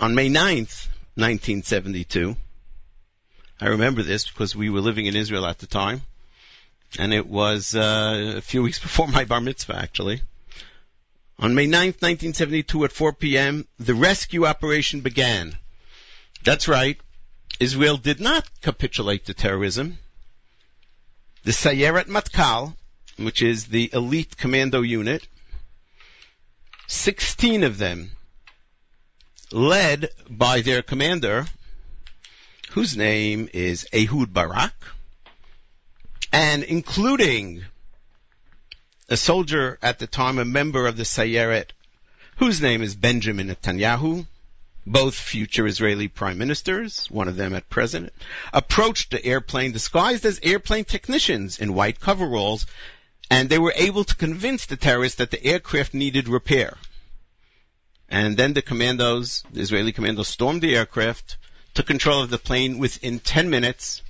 on 0.00 0.14
May 0.14 0.28
9th, 0.28 0.88
1972, 1.16 2.36
I 3.60 3.66
remember 3.66 4.02
this 4.02 4.26
because 4.26 4.56
we 4.56 4.70
were 4.70 4.80
living 4.80 5.06
in 5.06 5.16
Israel 5.16 5.46
at 5.46 5.58
the 5.58 5.66
time, 5.66 6.02
and 6.98 7.12
it 7.12 7.26
was 7.26 7.74
uh, 7.74 8.34
a 8.36 8.40
few 8.40 8.62
weeks 8.62 8.78
before 8.88 9.08
my 9.08 9.24
bar 9.24 9.40
mitzvah 9.40 9.76
actually. 9.76 10.22
On 11.38 11.54
May 11.54 11.66
9, 11.66 11.86
1972 11.86 12.84
at 12.84 12.92
4 12.92 13.12
p.m., 13.14 13.66
the 13.78 13.94
rescue 13.94 14.46
operation 14.46 15.00
began. 15.00 15.58
That's 16.44 16.68
right. 16.68 16.98
Israel 17.58 17.96
did 17.96 18.20
not 18.20 18.48
capitulate 18.60 19.26
to 19.26 19.34
terrorism. 19.34 19.98
The 21.42 21.50
Sayeret 21.50 22.06
Matkal, 22.06 22.76
which 23.16 23.42
is 23.42 23.66
the 23.66 23.90
elite 23.92 24.36
commando 24.36 24.82
unit, 24.82 25.26
16 26.86 27.64
of 27.64 27.78
them, 27.78 28.12
led 29.50 30.10
by 30.28 30.60
their 30.60 30.82
commander, 30.82 31.46
whose 32.70 32.96
name 32.96 33.48
is 33.52 33.86
Ehud 33.92 34.32
Barak, 34.32 34.74
and 36.34 36.64
including 36.64 37.64
a 39.08 39.16
soldier 39.16 39.78
at 39.80 40.00
the 40.00 40.06
time, 40.08 40.40
a 40.40 40.44
member 40.44 40.88
of 40.88 40.96
the 40.96 41.04
Sayeret, 41.04 41.70
whose 42.38 42.60
name 42.60 42.82
is 42.82 42.96
Benjamin 42.96 43.46
Netanyahu, 43.46 44.26
both 44.84 45.14
future 45.14 45.64
Israeli 45.64 46.08
prime 46.08 46.36
ministers, 46.36 47.06
one 47.08 47.28
of 47.28 47.36
them 47.36 47.54
at 47.54 47.70
present, 47.70 48.12
approached 48.52 49.12
the 49.12 49.24
airplane 49.24 49.70
disguised 49.70 50.26
as 50.26 50.40
airplane 50.42 50.84
technicians 50.84 51.60
in 51.60 51.72
white 51.72 52.00
coveralls, 52.00 52.66
and 53.30 53.48
they 53.48 53.60
were 53.60 53.74
able 53.76 54.02
to 54.02 54.16
convince 54.16 54.66
the 54.66 54.76
terrorists 54.76 55.18
that 55.18 55.30
the 55.30 55.44
aircraft 55.44 55.94
needed 55.94 56.26
repair. 56.26 56.76
And 58.08 58.36
then 58.36 58.54
the 58.54 58.62
commandos, 58.62 59.44
the 59.52 59.60
Israeli 59.60 59.92
commandos 59.92 60.26
stormed 60.26 60.62
the 60.62 60.74
aircraft, 60.74 61.36
took 61.74 61.86
control 61.86 62.22
of 62.22 62.30
the 62.30 62.38
plane 62.38 62.78
within 62.78 63.20
10 63.20 63.50
minutes, 63.50 64.02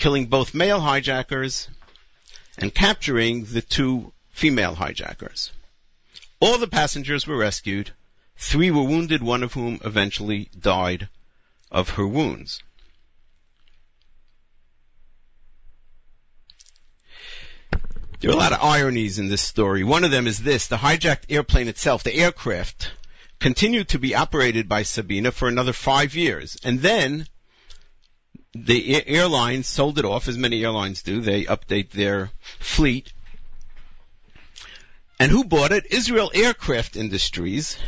killing 0.00 0.26
both 0.26 0.54
male 0.54 0.80
hijackers 0.80 1.68
and 2.58 2.74
capturing 2.74 3.44
the 3.44 3.60
two 3.60 4.12
female 4.30 4.74
hijackers. 4.74 5.52
All 6.40 6.56
the 6.56 6.66
passengers 6.66 7.26
were 7.26 7.36
rescued. 7.36 7.90
Three 8.36 8.70
were 8.70 8.82
wounded, 8.82 9.22
one 9.22 9.42
of 9.42 9.52
whom 9.52 9.78
eventually 9.84 10.48
died 10.58 11.08
of 11.70 11.90
her 11.90 12.06
wounds. 12.06 12.62
There 18.20 18.30
are 18.30 18.34
a 18.34 18.36
lot 18.36 18.52
of 18.52 18.62
ironies 18.62 19.18
in 19.18 19.28
this 19.28 19.42
story. 19.42 19.84
One 19.84 20.04
of 20.04 20.10
them 20.10 20.26
is 20.26 20.38
this, 20.38 20.66
the 20.66 20.76
hijacked 20.76 21.30
airplane 21.30 21.68
itself, 21.68 22.02
the 22.02 22.14
aircraft, 22.14 22.92
continued 23.38 23.88
to 23.88 23.98
be 23.98 24.14
operated 24.14 24.66
by 24.68 24.82
Sabena 24.82 25.32
for 25.32 25.48
another 25.48 25.72
five 25.74 26.14
years. 26.14 26.56
And 26.64 26.80
then 26.80 27.26
the 28.52 29.06
airlines 29.06 29.68
sold 29.68 29.98
it 29.98 30.04
off, 30.04 30.28
as 30.28 30.36
many 30.36 30.64
airlines 30.64 31.02
do. 31.02 31.20
They 31.20 31.44
update 31.44 31.90
their 31.90 32.30
fleet. 32.58 33.12
And 35.18 35.30
who 35.30 35.44
bought 35.44 35.72
it? 35.72 35.86
Israel 35.90 36.30
Aircraft 36.34 36.96
Industries, 36.96 37.78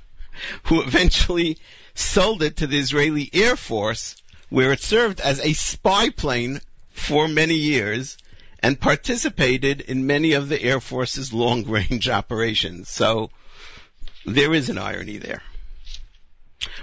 who 0.64 0.82
eventually 0.82 1.58
sold 1.94 2.42
it 2.42 2.56
to 2.58 2.66
the 2.66 2.78
Israeli 2.78 3.30
Air 3.32 3.56
Force, 3.56 4.16
where 4.48 4.72
it 4.72 4.80
served 4.80 5.20
as 5.20 5.40
a 5.40 5.52
spy 5.54 6.10
plane 6.10 6.60
for 6.90 7.28
many 7.28 7.54
years 7.54 8.18
and 8.62 8.78
participated 8.78 9.80
in 9.80 10.06
many 10.06 10.32
of 10.32 10.48
the 10.48 10.62
Air 10.62 10.80
Force's 10.80 11.32
long 11.32 11.64
range 11.64 12.08
operations. 12.10 12.88
So 12.88 13.30
there 14.26 14.52
is 14.52 14.68
an 14.68 14.78
irony 14.78 15.18
there. 15.18 15.42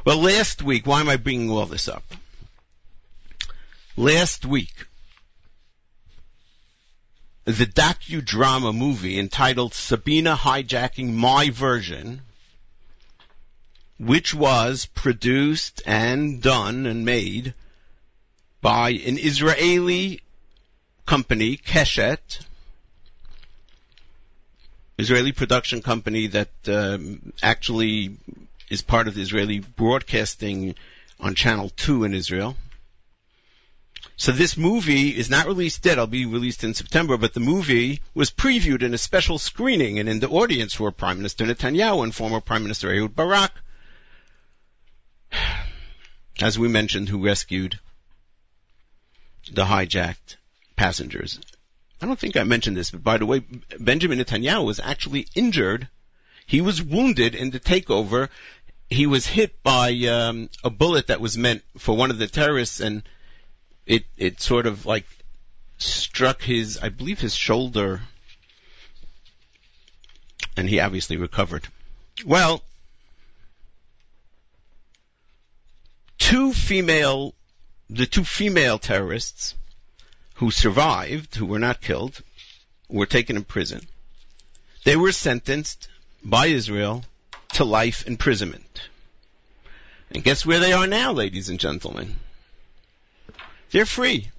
Well, 0.06 0.18
last 0.18 0.62
week, 0.62 0.86
why 0.86 1.00
am 1.00 1.10
I 1.10 1.18
bringing 1.18 1.50
all 1.50 1.66
this 1.66 1.88
up? 1.88 2.04
Last 4.00 4.46
week, 4.46 4.86
the 7.44 7.66
docudrama 7.66 8.74
movie 8.74 9.20
entitled 9.20 9.74
Sabena 9.74 10.38
Hijacking 10.38 11.14
My 11.14 11.50
Version, 11.50 12.22
which 13.98 14.34
was 14.34 14.86
produced 14.86 15.82
and 15.86 16.42
done 16.42 16.86
and 16.86 17.04
made 17.04 17.54
by 18.62 18.92
an 18.92 19.18
Israeli 19.18 20.22
company, 21.06 21.58
Keshet, 21.58 22.40
Israeli 24.98 25.34
production 25.34 25.82
company 25.82 26.28
that 26.28 26.52
um, 26.70 27.34
actually 27.44 28.16
is 28.70 28.82
part 28.82 29.10
of 29.10 29.16
the 29.16 29.22
Israeli 29.22 29.60
broadcasting 29.60 30.76
on 31.20 31.36
Channel 31.36 31.70
2 31.76 32.06
in 32.06 32.14
Israel. 32.14 32.56
So 34.20 34.34
this 34.34 34.58
movie 34.58 35.18
is 35.18 35.30
not 35.30 35.48
released 35.48 35.86
yet. 35.86 35.94
It'll 35.94 36.06
be 36.06 36.26
released 36.26 36.66
in 36.66 36.74
September, 36.74 37.16
but 37.16 37.34
the 37.34 37.40
movie 37.40 38.02
was 38.14 38.30
previewed 38.30 38.84
in 38.84 38.94
a 38.94 38.98
special 38.98 39.38
screening, 39.40 39.98
and 39.98 40.10
in 40.10 40.20
the 40.20 40.28
audience 40.28 40.78
were 40.78 40.92
Prime 40.92 41.16
Minister 41.16 41.46
Netanyahu 41.46 42.04
and 42.04 42.14
former 42.14 42.42
Prime 42.42 42.64
Minister 42.64 42.94
Ehud 42.94 43.16
Barak, 43.16 43.54
as 46.42 46.60
we 46.60 46.68
mentioned, 46.68 47.08
who 47.08 47.24
rescued 47.24 47.80
the 49.54 49.64
hijacked 49.64 50.36
passengers. 50.76 51.40
I 52.02 52.06
don't 52.06 52.20
think 52.20 52.36
I 52.36 52.44
mentioned 52.44 52.76
this, 52.76 52.92
but 52.92 53.02
by 53.02 53.20
the 53.20 53.26
way, 53.26 53.40
Benjamin 53.80 54.20
Netanyahu 54.20 54.66
was 54.66 54.82
actually 54.82 55.28
injured. 55.34 55.88
He 56.46 56.60
was 56.60 56.82
wounded 56.82 57.36
in 57.36 57.52
the 57.52 57.60
takeover. 57.62 58.28
He 58.90 59.06
was 59.06 59.26
hit 59.26 59.64
by 59.64 59.92
um, 60.08 60.50
a 60.62 60.70
bullet 60.70 61.08
that 61.08 61.22
was 61.22 61.38
meant 61.38 61.64
for 61.78 61.96
one 61.96 62.12
of 62.12 62.18
the 62.18 62.28
terrorists, 62.28 62.82
and 62.82 63.04
it 63.90 64.06
it 64.18 64.40
sort 64.40 64.68
of 64.68 64.86
like 64.86 65.06
struck 65.80 66.44
his, 66.44 66.78
I 66.82 66.90
believe, 66.90 67.20
his 67.20 67.36
shoulder, 67.36 68.02
and 70.56 70.70
he 70.70 70.80
obviously 70.80 71.18
recovered. 71.18 71.68
Well, 72.24 72.62
two 76.20 76.54
female, 76.54 77.34
the 77.90 78.06
two 78.06 78.24
female 78.24 78.78
terrorists 78.78 79.56
who 80.36 80.52
survived, 80.52 81.36
who 81.36 81.48
were 81.48 81.60
not 81.60 81.82
killed, 81.82 82.22
were 82.90 83.08
taken 83.08 83.38
in 83.38 83.44
prison. 83.44 83.82
They 84.84 84.96
were 84.96 85.12
sentenced 85.12 85.90
by 86.24 86.48
Israel 86.48 87.04
to 87.54 87.66
life 87.66 88.06
imprisonment. 88.06 88.82
And 90.12 90.24
guess 90.24 90.46
where 90.46 90.60
they 90.60 90.74
are 90.74 90.88
now, 90.88 91.12
ladies 91.12 91.50
and 91.50 91.60
gentlemen? 91.60 92.16
They're 93.72 93.86
free. 93.86 94.32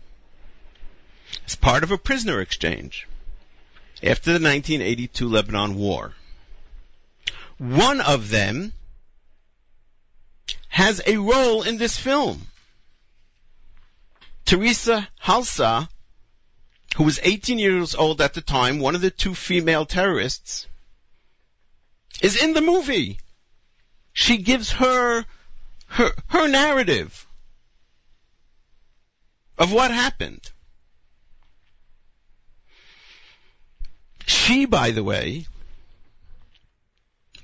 As 1.46 1.54
part 1.54 1.84
of 1.84 1.90
a 1.90 1.98
prisoner 1.98 2.40
exchange 2.40 3.06
after 4.02 4.30
the 4.30 4.44
1982 4.44 5.28
Lebanon 5.28 5.76
War. 5.76 6.14
One 7.58 8.00
of 8.00 8.30
them 8.30 8.72
has 10.68 11.02
a 11.06 11.18
role 11.18 11.62
in 11.62 11.76
this 11.76 11.98
film. 11.98 12.46
Teresa 14.46 15.08
Halsa, 15.22 15.88
who 16.96 17.04
was 17.04 17.20
18 17.22 17.58
years 17.58 17.94
old 17.94 18.20
at 18.20 18.34
the 18.34 18.40
time, 18.40 18.78
one 18.80 18.94
of 18.94 19.00
the 19.00 19.10
two 19.10 19.34
female 19.34 19.86
terrorists, 19.86 20.66
is 22.20 22.42
in 22.42 22.54
the 22.54 22.60
movie. 22.60 23.20
She 24.12 24.38
gives 24.38 24.72
her, 24.72 25.24
her, 25.86 26.12
her 26.28 26.48
narrative 26.48 27.26
of 29.60 29.70
what 29.70 29.90
happened. 29.90 30.40
She, 34.26 34.64
by 34.64 34.90
the 34.90 35.04
way, 35.04 35.46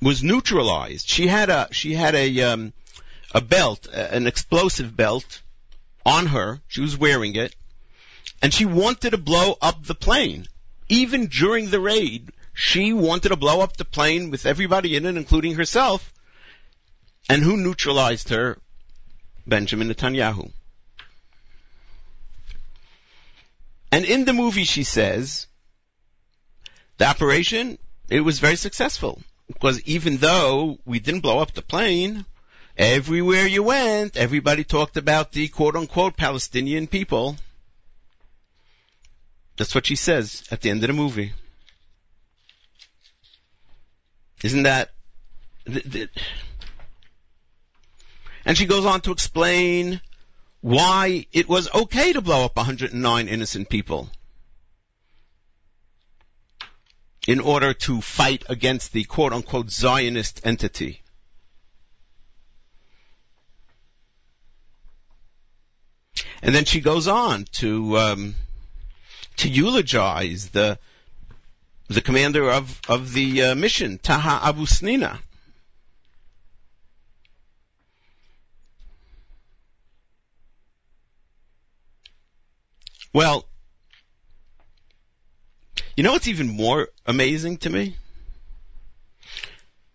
was 0.00 0.24
neutralized. 0.24 1.08
She 1.08 1.26
had 1.26 1.50
a, 1.50 1.68
she 1.72 1.92
had 1.92 2.14
a, 2.14 2.42
um, 2.42 2.72
a 3.34 3.42
belt, 3.42 3.86
an 3.86 4.26
explosive 4.26 4.96
belt 4.96 5.42
on 6.06 6.26
her. 6.26 6.60
She 6.68 6.80
was 6.80 6.96
wearing 6.96 7.36
it. 7.36 7.54
And 8.40 8.52
she 8.52 8.64
wanted 8.64 9.10
to 9.10 9.18
blow 9.18 9.56
up 9.60 9.84
the 9.84 9.94
plane. 9.94 10.46
Even 10.88 11.26
during 11.26 11.68
the 11.68 11.80
raid, 11.80 12.30
she 12.54 12.92
wanted 12.94 13.28
to 13.28 13.36
blow 13.36 13.60
up 13.60 13.76
the 13.76 13.84
plane 13.84 14.30
with 14.30 14.46
everybody 14.46 14.96
in 14.96 15.04
it, 15.04 15.16
including 15.16 15.54
herself. 15.56 16.12
And 17.28 17.42
who 17.42 17.56
neutralized 17.56 18.30
her? 18.30 18.58
Benjamin 19.46 19.88
Netanyahu. 19.88 20.52
And 23.92 24.04
in 24.04 24.24
the 24.24 24.32
movie 24.32 24.64
she 24.64 24.84
says, 24.84 25.46
the 26.98 27.06
operation, 27.06 27.78
it 28.08 28.20
was 28.20 28.40
very 28.40 28.56
successful. 28.56 29.22
Because 29.46 29.80
even 29.82 30.16
though 30.16 30.78
we 30.84 30.98
didn't 30.98 31.20
blow 31.20 31.38
up 31.38 31.52
the 31.52 31.62
plane, 31.62 32.24
Everywhere 32.76 33.46
you 33.46 33.62
went, 33.62 34.18
everybody 34.18 34.62
talked 34.62 34.98
about 34.98 35.32
the 35.32 35.48
quote 35.48 35.76
unquote 35.76 36.16
Palestinian 36.16 36.86
people. 36.86 37.36
That's 39.56 39.74
what 39.74 39.86
she 39.86 39.96
says 39.96 40.44
at 40.50 40.60
the 40.60 40.68
end 40.68 40.84
of 40.84 40.88
the 40.88 40.92
movie. 40.92 41.32
Isn't 44.42 44.64
that? 44.64 44.90
and 48.44 48.58
she 48.58 48.66
goes 48.66 48.84
on 48.84 49.00
to 49.00 49.10
explain 49.10 50.02
why 50.66 51.24
it 51.32 51.48
was 51.48 51.72
okay 51.72 52.12
to 52.12 52.20
blow 52.20 52.44
up 52.44 52.56
109 52.56 53.28
innocent 53.28 53.68
people 53.68 54.10
in 57.28 57.38
order 57.38 57.72
to 57.72 58.00
fight 58.00 58.42
against 58.48 58.92
the 58.92 59.04
quote 59.04 59.32
unquote 59.32 59.70
Zionist 59.70 60.44
entity. 60.44 61.02
And 66.42 66.52
then 66.52 66.64
she 66.64 66.80
goes 66.80 67.06
on 67.06 67.44
to 67.62 67.98
um, 67.98 68.34
to 69.36 69.48
eulogize 69.48 70.48
the 70.48 70.80
the 71.86 72.00
commander 72.00 72.50
of 72.50 72.80
of 72.88 73.12
the 73.12 73.42
uh, 73.44 73.54
mission, 73.54 73.98
Taha 73.98 74.48
Abu 74.48 74.66
Snina. 74.66 75.20
Well, 83.16 83.46
you 85.96 86.02
know 86.02 86.12
what's 86.12 86.28
even 86.28 86.48
more 86.48 86.88
amazing 87.06 87.56
to 87.64 87.70
me? 87.70 87.96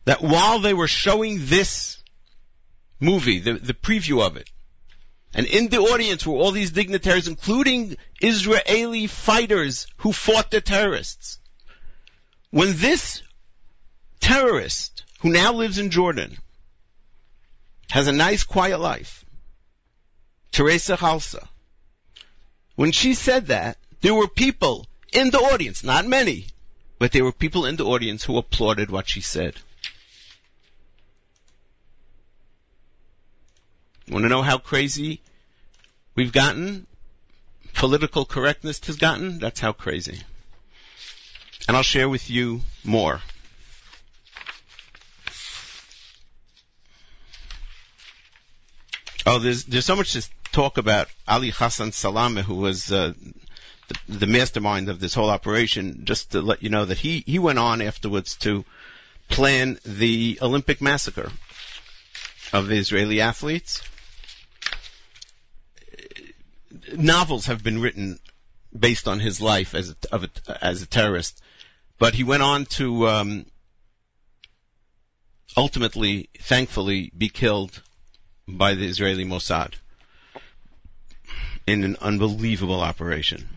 That 0.06 0.24
while 0.24 0.58
they 0.58 0.74
were 0.74 0.88
showing 0.88 1.38
this 1.46 2.02
movie, 3.00 3.38
the, 3.38 3.60
the 3.60 3.76
preview 3.76 4.26
of 4.26 4.38
it, 4.38 4.50
and 5.36 5.46
in 5.46 5.70
the 5.70 5.82
audience 5.82 6.26
were 6.26 6.34
all 6.34 6.50
these 6.50 6.72
dignitaries, 6.72 7.28
including 7.28 7.96
Israeli 8.20 9.06
fighters 9.06 9.86
who 9.98 10.12
fought 10.12 10.50
the 10.50 10.60
terrorists. 10.60 11.38
When 12.50 12.76
this 12.76 13.22
terrorist, 14.20 15.04
who 15.20 15.30
now 15.30 15.54
lives 15.54 15.78
in 15.78 15.92
Jordan, 15.92 16.40
has 17.92 18.08
a 18.08 18.12
nice 18.14 18.42
quiet 18.42 18.80
life, 18.80 19.24
Teresa 20.52 20.98
Halsa, 20.98 21.48
when 22.76 22.92
she 22.92 23.14
said 23.14 23.48
that, 23.48 23.78
there 24.02 24.16
were 24.16 24.28
people 24.28 24.88
in 25.14 25.30
the 25.30 25.40
audience, 25.40 25.84
not 25.84 26.06
many, 26.06 26.48
but 27.00 27.12
there 27.12 27.24
were 27.24 27.32
people 27.32 27.66
in 27.66 27.76
the 27.76 27.86
audience 27.86 28.24
who 28.24 28.38
applauded 28.38 28.90
what 28.90 29.10
she 29.10 29.22
said. 29.22 29.56
Want 34.10 34.24
to 34.24 34.30
know 34.30 34.42
how 34.42 34.58
crazy 34.58 35.22
we've 36.16 36.32
gotten? 36.32 36.88
Political 37.74 38.26
correctness 38.26 38.86
has 38.88 38.98
gotten? 38.98 39.40
That's 39.40 39.60
how 39.60 39.72
crazy. 39.72 40.20
And 41.68 41.78
I'll 41.78 41.84
share 41.84 42.10
with 42.10 42.30
you 42.30 42.62
more. 42.84 43.22
Oh, 49.26 49.40
there's, 49.40 49.66
there's 49.66 49.86
so 49.86 49.96
much 49.96 50.14
to 50.14 50.28
talk 50.52 50.78
about 50.78 51.08
Ali 51.28 51.49
Hassan 51.49 51.91
Salameh, 51.91 52.41
who 52.41 52.56
was 52.56 52.91
uh, 52.91 53.14
the, 53.88 54.18
the 54.20 54.28
mastermind 54.28 54.89
of 54.89 54.99
this 54.99 55.14
whole 55.14 55.30
operation. 55.30 56.02
Just 56.04 56.32
to 56.32 56.41
let 56.41 56.64
you 56.64 56.70
know 56.70 56.86
that 56.86 56.97
he 56.97 57.24
he 57.26 57.39
went 57.39 57.60
on 57.60 57.82
afterwards 57.82 58.36
to 58.38 58.66
plan 59.30 59.80
the 59.86 60.39
Olympic 60.41 60.82
massacre 60.82 61.32
of 62.54 62.72
Israeli 62.72 63.22
athletes. 63.22 63.82
Novels 66.93 67.45
have 67.45 67.64
been 67.64 67.82
written 67.82 68.20
based 68.78 69.08
on 69.08 69.20
his 69.20 69.41
life 69.41 69.74
as 69.76 69.89
a, 69.89 69.95
of 70.12 70.24
a, 70.24 70.66
as 70.66 70.82
a 70.82 70.86
terrorist, 70.86 71.41
but 71.97 72.14
he 72.14 72.24
went 72.24 72.43
on 72.43 72.66
to 72.66 73.08
um, 73.08 73.45
ultimately, 75.56 76.30
thankfully, 76.39 77.12
be 77.18 77.30
killed 77.30 77.82
by 78.47 78.74
the 78.74 78.86
Israeli 78.86 79.24
Mossad 79.26 79.74
in 81.72 81.84
an 81.84 81.98
unbelievable 82.02 82.82
operation. 82.82 83.48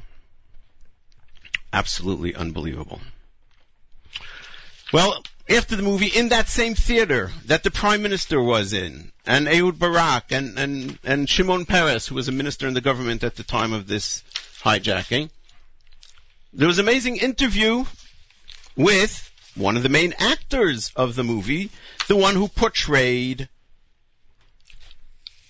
Absolutely 1.72 2.34
unbelievable. 2.34 3.00
Well, 4.92 5.24
after 5.48 5.74
the 5.74 5.82
movie, 5.82 6.06
in 6.06 6.28
that 6.28 6.48
same 6.48 6.76
theater 6.76 7.32
that 7.46 7.64
the 7.64 7.70
Prime 7.70 8.02
Minister 8.02 8.40
was 8.40 8.72
in, 8.72 9.10
and 9.26 9.48
Ehud 9.48 9.78
Barak, 9.78 10.30
and, 10.30 10.56
and, 10.58 10.98
and 11.04 11.28
Shimon 11.28 11.66
Peres, 11.66 12.06
who 12.06 12.14
was 12.14 12.28
a 12.28 12.32
minister 12.32 12.68
in 12.68 12.74
the 12.74 12.80
government 12.80 13.24
at 13.24 13.34
the 13.34 13.42
time 13.42 13.72
of 13.72 13.88
this 13.88 14.22
hijacking, 14.62 15.30
there 16.52 16.68
was 16.68 16.78
an 16.78 16.84
amazing 16.84 17.16
interview 17.16 17.84
with 18.76 19.30
one 19.56 19.76
of 19.76 19.82
the 19.82 19.88
main 19.88 20.14
actors 20.18 20.92
of 20.94 21.16
the 21.16 21.24
movie, 21.24 21.70
the 22.06 22.16
one 22.16 22.36
who 22.36 22.46
portrayed 22.46 23.48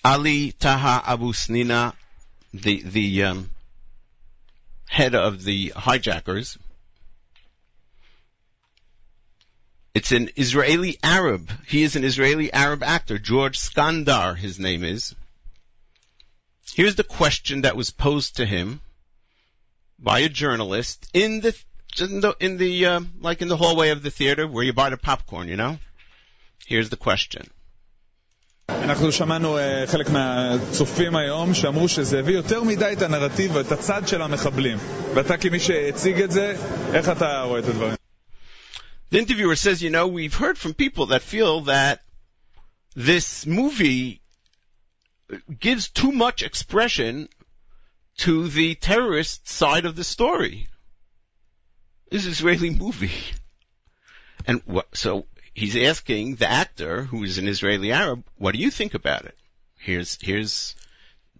Ali 0.02 0.52
Taha 0.52 1.02
Abu 1.06 1.32
Snina, 1.32 1.94
the 2.54 2.82
the 2.82 3.24
um, 3.24 3.50
head 4.88 5.14
of 5.14 5.42
the 5.42 5.72
hijackers. 5.76 6.56
It's 9.92 10.12
an 10.12 10.30
Israeli 10.36 10.98
Arab. 11.02 11.50
He 11.66 11.82
is 11.82 11.96
an 11.96 12.04
Israeli 12.04 12.52
Arab 12.52 12.82
actor. 12.82 13.18
George 13.18 13.58
Skandar, 13.58 14.36
his 14.36 14.58
name 14.58 14.84
is. 14.84 15.14
Here's 16.72 16.96
the 16.96 17.04
question 17.04 17.62
that 17.62 17.76
was 17.76 17.90
posed 17.90 18.36
to 18.36 18.46
him 18.46 18.80
by 19.98 20.20
a 20.20 20.28
journalist 20.28 21.08
in 21.12 21.40
the 21.40 21.56
in 22.00 22.20
the, 22.20 22.36
in 22.40 22.56
the 22.56 22.86
uh, 22.86 23.00
like 23.20 23.42
in 23.42 23.48
the 23.48 23.56
hallway 23.56 23.90
of 23.90 24.02
the 24.02 24.10
theater 24.10 24.46
where 24.46 24.64
you 24.64 24.72
buy 24.72 24.90
the 24.90 24.96
popcorn, 24.96 25.48
you 25.48 25.56
know. 25.56 25.78
Here's 26.66 26.90
the 26.90 26.96
question. 26.96 27.50
אנחנו 28.83 29.11
שמענו 29.11 29.57
uh, 29.57 29.61
חלק 29.87 30.09
מהצופים 30.09 31.15
היום 31.15 31.53
שאמרו 31.53 31.89
שזה 31.89 32.19
הביא 32.19 32.35
יותר 32.35 32.63
מדי 32.63 32.89
את 32.93 33.01
הנרטיב 33.01 33.55
ואת 33.55 33.71
הצד 33.71 34.07
של 34.07 34.21
המחבלים. 34.21 34.77
ואתה 35.15 35.37
כמי 35.37 35.59
שהציג 35.59 36.21
את 36.21 36.31
זה, 36.31 36.55
איך 36.93 37.09
אתה 37.09 37.41
רואה 37.41 37.59
את 37.59 37.65
הדברים? 37.65 37.95
The 39.11 39.17
interviewer 39.17 39.55
says, 39.55 39.81
you 39.81 39.89
know, 39.89 40.07
we've 40.07 40.35
heard 40.35 40.57
from 40.57 40.73
people 40.73 41.07
that 41.07 41.21
feel 41.21 41.61
that 41.61 42.01
this 42.95 43.45
movie 43.45 44.21
gives 45.59 45.89
too 45.89 46.11
much 46.11 46.43
expression 46.43 47.27
to 48.17 48.47
the 48.47 48.75
terrorist 48.75 49.47
side 49.47 49.85
of 49.85 49.95
the 49.95 50.03
story. 50.03 50.67
This 52.11 52.25
Israeli 52.25 52.69
movie. 52.69 53.21
And 54.47 54.61
what, 54.65 54.87
so 54.93 55.25
he's 55.53 55.75
asking 55.75 56.35
the 56.35 56.49
actor, 56.49 57.03
who 57.03 57.23
is 57.23 57.37
an 57.37 57.47
Israeli 57.47 57.91
Arab, 57.91 58.23
what 58.37 58.51
do 58.53 58.59
you 58.59 58.71
think 58.71 58.93
about 58.93 59.25
it? 59.25 59.35
Here's, 59.77 60.17
here's 60.21 60.75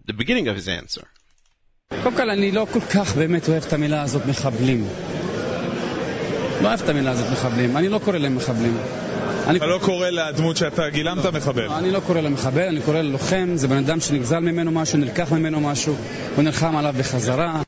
the 0.04 0.12
beginning 0.12 0.48
of 0.48 0.56
his 0.56 0.68
answer. 0.68 1.06
קודם 2.02 2.16
כל, 2.16 2.30
אני 2.30 2.52
לא 2.52 2.66
כל 2.72 2.80
כך 2.80 3.16
באמת 3.16 3.48
אוהב 3.48 3.64
את 3.64 3.72
המילה 3.72 4.02
הזאת 4.02 4.26
מחבלים. 4.26 4.88
לא 6.62 6.68
אוהב 6.68 6.82
את 6.82 6.88
המילה 6.88 7.10
הזאת 7.10 7.32
מחבלים. 7.32 7.76
אני 7.76 7.88
לא 7.88 7.98
קורא 8.04 8.18
להם 8.18 8.36
מחבלים. 8.36 8.76
אתה 9.56 9.66
לא 9.66 9.78
קורא 9.82 10.10
לדמות 10.10 10.56
שאתה 10.56 10.88
גילמת 10.88 11.26
מחבל. 11.26 11.68
אני 11.68 11.90
לא 11.90 12.00
קורא 12.00 12.20
למחבל, 12.20 12.62
אני 12.62 12.82
קורא 12.82 12.98
ללוחם, 12.98 13.48
זה 13.54 13.68
בן 13.68 13.76
אדם 13.76 14.00
שנגזל 14.00 14.38
ממנו 14.38 14.70
משהו, 14.70 14.98
נלקח 14.98 15.32
ממנו 15.32 15.60
משהו, 15.60 15.96
הוא 16.36 16.44
נלחם 16.44 16.76
עליו 16.76 16.94
בחזרה. 16.98 17.62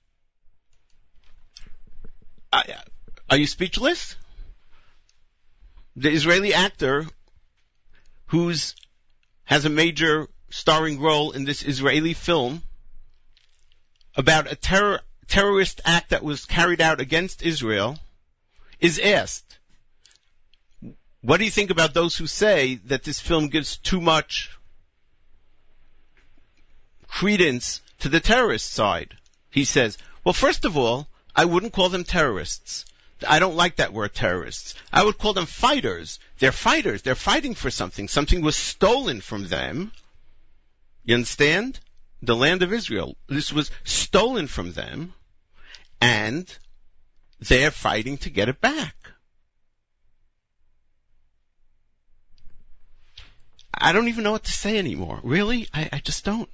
Are 3.32 3.36
you 3.36 3.46
speechless? 3.46 4.16
The 5.97 6.11
Israeli 6.11 6.53
actor 6.53 7.07
who's 8.27 8.75
has 9.45 9.65
a 9.65 9.69
major 9.69 10.27
starring 10.49 10.99
role 10.99 11.31
in 11.31 11.43
this 11.43 11.63
Israeli 11.63 12.13
film 12.13 12.61
about 14.15 14.51
a 14.51 14.55
terror, 14.55 15.01
terrorist 15.27 15.81
act 15.85 16.11
that 16.11 16.23
was 16.23 16.45
carried 16.45 16.81
out 16.81 17.01
against 17.01 17.41
Israel 17.41 17.97
is 18.79 18.99
asked, 18.99 19.57
what 21.21 21.37
do 21.37 21.45
you 21.45 21.51
think 21.51 21.71
about 21.71 21.95
those 21.95 22.15
who 22.15 22.27
say 22.27 22.75
that 22.85 23.03
this 23.03 23.19
film 23.19 23.47
gives 23.47 23.77
too 23.77 23.99
much 23.99 24.51
credence 27.07 27.81
to 27.99 28.09
the 28.09 28.19
terrorist 28.19 28.71
side? 28.71 29.17
He 29.49 29.65
says, 29.65 29.97
well, 30.23 30.33
first 30.33 30.63
of 30.63 30.77
all, 30.77 31.07
I 31.35 31.45
wouldn't 31.45 31.73
call 31.73 31.89
them 31.89 32.03
terrorists. 32.03 32.85
I 33.27 33.39
don't 33.39 33.55
like 33.55 33.77
that 33.77 33.93
word 33.93 34.13
terrorists. 34.13 34.75
I 34.91 35.03
would 35.03 35.17
call 35.17 35.33
them 35.33 35.45
fighters. 35.45 36.19
They're 36.39 36.51
fighters. 36.51 37.01
They're 37.01 37.15
fighting 37.15 37.55
for 37.55 37.71
something. 37.71 38.07
Something 38.07 38.41
was 38.41 38.55
stolen 38.55 39.21
from 39.21 39.47
them. 39.47 39.91
You 41.03 41.15
understand? 41.15 41.79
The 42.21 42.35
land 42.35 42.63
of 42.63 42.73
Israel. 42.73 43.15
This 43.27 43.53
was 43.53 43.71
stolen 43.83 44.47
from 44.47 44.73
them 44.73 45.13
and 46.01 46.53
they're 47.39 47.71
fighting 47.71 48.17
to 48.19 48.29
get 48.29 48.49
it 48.49 48.61
back. 48.61 48.95
I 53.73 53.91
don't 53.91 54.07
even 54.07 54.23
know 54.23 54.31
what 54.31 54.45
to 54.45 54.51
say 54.51 54.77
anymore. 54.77 55.19
Really? 55.23 55.67
I, 55.73 55.89
I 55.93 55.99
just 55.99 56.25
don't. 56.25 56.49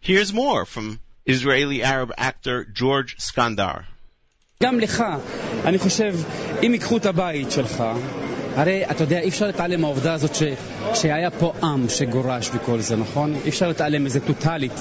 Here's 0.00 0.32
more 0.32 0.66
from 0.66 0.98
Israeli 1.26 1.82
Arab 1.82 2.12
actor 2.16 2.64
George 2.64 3.16
Skandar. 3.18 3.86
גם 4.63 4.79
לך, 4.79 5.03
אני 5.65 5.77
חושב, 5.77 6.15
אם 6.63 6.73
ייקחו 6.73 6.97
את 6.97 7.05
הבית 7.05 7.51
שלך, 7.51 7.83
הרי 8.55 8.85
אתה 8.91 9.03
יודע, 9.03 9.19
אי 9.19 9.29
אפשר 9.29 9.47
להתעלם 9.47 9.81
מהעובדה 9.81 10.13
הזאת 10.13 10.35
ש, 10.35 10.43
שהיה 10.93 11.31
פה 11.31 11.53
עם 11.63 11.89
שגורש 11.89 12.49
וכל 12.53 12.79
זה, 12.79 12.95
נכון? 12.95 13.35
אי 13.35 13.49
אפשר 13.49 13.67
להתעלם 13.67 14.03
מזה 14.03 14.19
טוטאלית. 14.19 14.71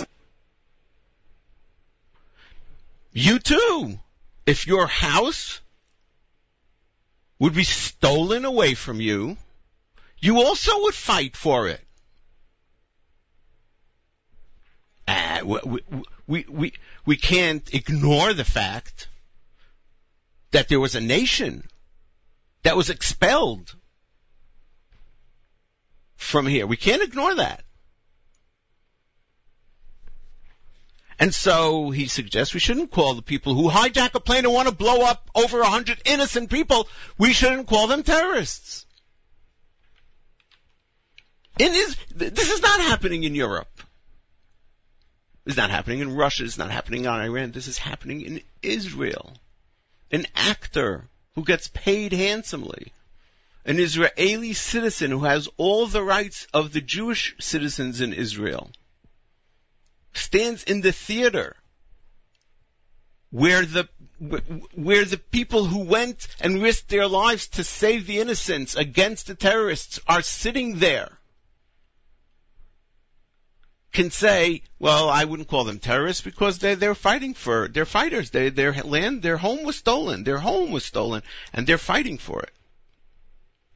You 3.14 3.38
too! 3.38 3.98
If 4.46 4.66
your 4.66 4.86
house 4.86 5.60
would 7.38 7.54
be 7.54 7.64
stolen 7.64 8.44
away 8.44 8.74
from 8.74 9.00
you, 9.00 9.36
you 10.20 10.38
also 10.42 10.72
would 10.82 10.94
fight 10.94 11.36
for 11.36 11.68
it. 11.68 11.84
Uh, 15.06 15.38
we, 15.44 15.80
we, 16.26 16.44
we, 16.48 16.72
we 17.06 17.16
can't 17.16 17.66
ignore 17.72 18.32
the 18.32 18.44
fact 18.44 19.07
that 20.51 20.67
there 20.67 20.79
was 20.79 20.95
a 20.95 21.01
nation 21.01 21.63
that 22.63 22.75
was 22.75 22.89
expelled 22.89 23.75
from 26.15 26.47
here. 26.47 26.67
We 26.67 26.77
can't 26.77 27.03
ignore 27.03 27.35
that. 27.35 27.63
And 31.19 31.35
so 31.35 31.89
he 31.89 32.07
suggests 32.07 32.53
we 32.53 32.61
shouldn't 32.61 32.91
call 32.91 33.13
the 33.13 33.21
people 33.21 33.53
who 33.53 33.69
hijack 33.69 34.15
a 34.15 34.21
plane 34.21 34.45
and 34.45 34.53
want 34.53 34.69
to 34.69 34.73
blow 34.73 35.01
up 35.01 35.29
over 35.35 35.59
a 35.59 35.69
hundred 35.69 36.01
innocent 36.05 36.49
people, 36.49 36.87
we 37.17 37.33
shouldn't 37.33 37.67
call 37.67 37.87
them 37.87 38.03
terrorists. 38.03 38.85
Is, 41.59 41.97
this 42.15 42.49
is 42.49 42.61
not 42.61 42.79
happening 42.79 43.25
in 43.25 43.35
Europe. 43.35 43.81
It's 45.45 45.57
not 45.57 45.71
happening 45.71 45.99
in 45.99 46.15
Russia. 46.15 46.45
It's 46.45 46.57
not 46.57 46.71
happening 46.71 47.03
in 47.03 47.09
Iran. 47.09 47.51
This 47.51 47.67
is 47.67 47.77
happening 47.77 48.21
in 48.21 48.41
Israel 48.61 49.33
an 50.11 50.25
actor 50.35 51.07
who 51.35 51.43
gets 51.43 51.67
paid 51.67 52.11
handsomely, 52.11 52.91
an 53.65 53.79
Israeli 53.79 54.53
citizen 54.53 55.11
who 55.11 55.23
has 55.23 55.47
all 55.57 55.87
the 55.87 56.03
rights 56.03 56.47
of 56.53 56.71
the 56.71 56.81
Jewish 56.81 57.35
citizens 57.39 58.01
in 58.01 58.13
Israel, 58.13 58.71
stands 60.13 60.63
in 60.63 60.81
the 60.81 60.91
theater 60.91 61.55
where 63.31 63.65
the 63.65 63.87
where 64.73 65.05
the 65.05 65.17
people 65.17 65.65
who 65.65 65.79
went 65.79 66.27
and 66.41 66.61
risked 66.61 66.89
their 66.89 67.07
lives 67.07 67.47
to 67.47 67.63
save 67.63 68.07
the 68.07 68.19
innocents 68.19 68.75
against 68.75 69.27
the 69.27 69.35
terrorists 69.35 69.99
are 70.07 70.21
sitting 70.21 70.79
there 70.79 71.18
can 73.92 74.10
say, 74.10 74.62
well, 74.78 75.08
I 75.08 75.24
wouldn't 75.24 75.48
call 75.48 75.64
them 75.64 75.78
terrorists 75.78 76.20
because 76.20 76.58
they're, 76.58 76.76
they're 76.76 76.96
fighting 76.96 77.32
for, 77.34 77.68
they're 77.68 77.86
fighters. 77.86 78.30
They, 78.30 78.48
their 78.50 78.72
land, 78.72 79.22
their 79.22 79.36
home 79.36 79.62
was 79.62 79.76
stolen. 79.76 80.24
Their 80.24 80.38
home 80.38 80.72
was 80.72 80.84
stolen 80.84 81.22
and 81.54 81.66
they're 81.66 81.78
fighting 81.78 82.18
for 82.18 82.40
it. 82.42 82.52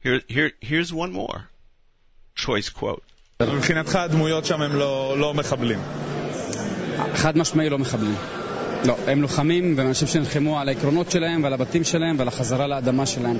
Here, 0.01 0.21
here, 0.27 0.51
here's 0.59 0.93
one 0.93 1.11
more 1.11 1.49
choice 2.35 2.69
quote. 2.69 3.03
מבחינתך 3.41 3.95
הדמויות 3.95 4.45
שם 4.45 4.61
הם 4.61 4.75
לא, 4.75 5.15
לא 5.17 5.33
מחבלים. 5.33 5.79
חד 7.15 7.37
משמעי 7.37 7.69
לא 7.69 7.77
מחבלים. 7.77 8.15
לא, 8.85 8.97
הם 9.07 9.21
לוחמים 9.21 9.77
והם 9.77 9.87
אנשים 9.87 10.07
שנלחמו 10.07 10.59
על 10.59 10.69
העקרונות 10.69 11.11
שלהם 11.11 11.43
ועל 11.43 11.53
הבתים 11.53 11.83
שלהם 11.83 12.19
ועל 12.19 12.27
החזרה 12.27 12.67
לאדמה 12.67 13.05
שלהם. 13.05 13.37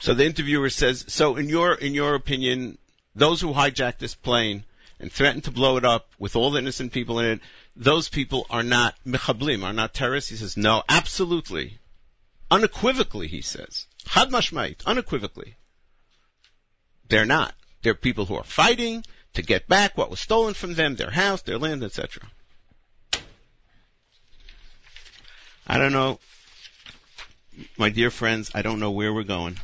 So 0.00 0.14
the 0.14 0.24
interviewer 0.24 0.70
says, 0.70 1.04
so 1.08 1.36
in 1.36 1.48
your, 1.48 1.74
in 1.74 1.94
your 1.94 2.14
opinion, 2.14 2.78
those 3.16 3.40
who 3.40 3.52
hijacked 3.52 3.98
this 3.98 4.14
plane 4.14 4.62
and 5.03 5.11
threatened 5.11 5.43
to 5.43 5.51
blow 5.51 5.75
it 5.75 5.83
up 5.83 6.07
with 6.17 6.37
all 6.37 6.51
the 6.51 6.59
innocent 6.59 6.93
people 6.93 7.19
in 7.19 7.25
it, 7.25 7.41
those 7.75 8.07
people 8.07 8.47
are 8.49 8.63
not 8.63 8.95
mechablim, 9.05 9.61
are 9.61 9.73
not 9.73 9.93
terrorists? 9.93 10.29
He 10.29 10.37
says, 10.37 10.55
no, 10.55 10.81
absolutely. 10.87 11.77
Unequivocally, 12.49 13.27
he 13.27 13.41
says. 13.41 13.85
Chad 14.07 14.29
mashmait, 14.29 14.77
unequivocally. 14.85 15.55
They're 17.09 17.25
not. 17.25 17.53
They're 17.81 17.95
people 17.95 18.23
who 18.23 18.37
are 18.37 18.45
fighting 18.45 19.03
to 19.33 19.41
get 19.41 19.67
back 19.67 19.97
what 19.97 20.09
was 20.09 20.21
stolen 20.21 20.53
from 20.53 20.73
them, 20.73 20.95
their 20.95 21.11
house, 21.11 21.41
their 21.41 21.57
land, 21.57 21.83
etc. 21.83 22.23
I 25.67 25.79
don't 25.79 25.91
know, 25.91 26.17
my 27.77 27.89
dear 27.89 28.09
friends, 28.09 28.51
I 28.55 28.61
don't 28.61 28.79
know 28.79 28.91
where 28.91 29.13
we're 29.13 29.23
going. 29.23 29.59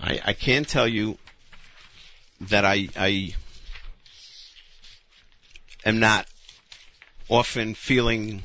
I, 0.00 0.20
I 0.24 0.32
can 0.32 0.64
tell 0.64 0.88
you 0.88 1.18
that 2.40 2.64
I, 2.64 2.88
I 2.96 3.34
am 5.84 5.98
not 5.98 6.26
often 7.28 7.74
feeling 7.74 8.42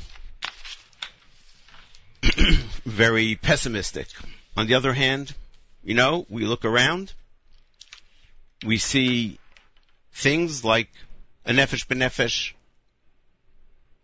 very 2.85 3.35
pessimistic. 3.35 4.07
On 4.57 4.67
the 4.67 4.75
other 4.75 4.93
hand, 4.93 5.33
you 5.83 5.93
know, 5.93 6.25
we 6.29 6.45
look 6.45 6.65
around, 6.65 7.13
we 8.65 8.77
see 8.77 9.39
things 10.13 10.63
like 10.63 10.89
a 11.45 11.51
Nefesh 11.51 11.87
B'Nefesh 11.87 12.53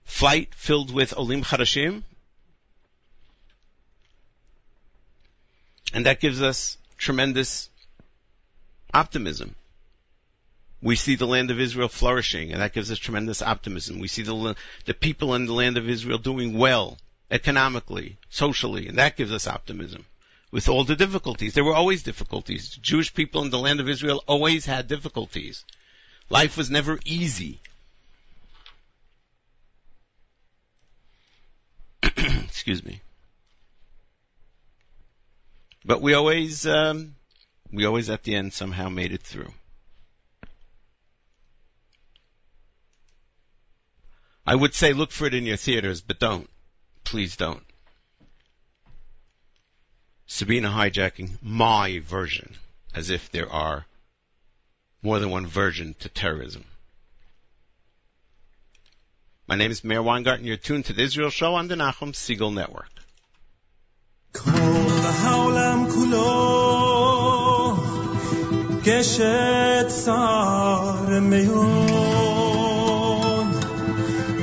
flight 0.03 0.53
filled 0.55 0.93
with 0.93 1.13
olim 1.17 1.43
chadashim, 1.43 2.03
and 5.93 6.05
that 6.05 6.19
gives 6.19 6.41
us 6.41 6.77
tremendous 6.97 7.69
optimism. 8.93 9.55
We 10.81 10.95
see 10.95 11.15
the 11.15 11.27
land 11.27 11.51
of 11.51 11.59
Israel 11.59 11.89
flourishing, 11.89 12.53
and 12.53 12.61
that 12.61 12.73
gives 12.73 12.89
us 12.89 12.97
tremendous 12.97 13.41
optimism. 13.41 13.99
We 13.99 14.07
see 14.07 14.21
the, 14.21 14.55
the 14.85 14.93
people 14.93 15.35
in 15.35 15.45
the 15.45 15.53
land 15.53 15.77
of 15.77 15.89
Israel 15.89 16.17
doing 16.17 16.57
well, 16.57 16.97
economically, 17.29 18.17
socially, 18.29 18.87
and 18.87 18.97
that 18.97 19.17
gives 19.17 19.31
us 19.31 19.45
optimism. 19.45 20.05
With 20.51 20.69
all 20.69 20.83
the 20.83 20.95
difficulties. 20.95 21.53
There 21.53 21.63
were 21.63 21.75
always 21.75 22.01
difficulties. 22.01 22.69
Jewish 22.81 23.13
people 23.13 23.43
in 23.43 23.51
the 23.51 23.59
land 23.59 23.79
of 23.79 23.89
Israel 23.89 24.23
always 24.25 24.65
had 24.65 24.87
difficulties. 24.87 25.63
Life 26.29 26.57
was 26.57 26.71
never 26.71 26.99
easy. 27.05 27.59
Excuse 32.03 32.83
me. 32.83 33.01
But 35.85 36.01
we 36.01 36.13
always, 36.13 36.65
um, 36.65 37.15
we 37.71 37.85
always 37.85 38.09
at 38.09 38.23
the 38.23 38.35
end 38.35 38.53
somehow 38.53 38.89
made 38.89 39.11
it 39.11 39.21
through. 39.21 39.53
I 44.49 44.55
would 44.55 44.73
say 44.73 44.93
look 44.93 45.11
for 45.11 45.27
it 45.27 45.35
in 45.35 45.45
your 45.45 45.57
theaters, 45.57 46.01
but 46.01 46.17
don't. 46.17 46.49
Please 47.03 47.35
don't. 47.37 47.63
Sabena 50.27 50.73
hijacking 50.73 51.37
my 51.43 51.99
version, 51.99 52.55
as 52.95 53.11
if 53.11 53.29
there 53.29 53.47
are 53.47 53.85
more 55.03 55.19
than 55.19 55.29
one 55.29 55.45
version 55.45 55.93
to 55.99 56.09
terrorism. 56.09 56.65
My 59.45 59.55
name 59.55 59.69
is 59.69 59.83
Meir 59.83 60.01
Weingarten. 60.01 60.47
You're 60.47 60.57
tuned 60.57 60.85
to 60.85 60.93
the 60.93 61.03
Israel 61.03 61.29
Show 61.29 61.53
on 61.53 61.67
the 61.67 61.75
Nachum 61.75 62.13
Segal 62.13 62.51
Network. 62.51 62.89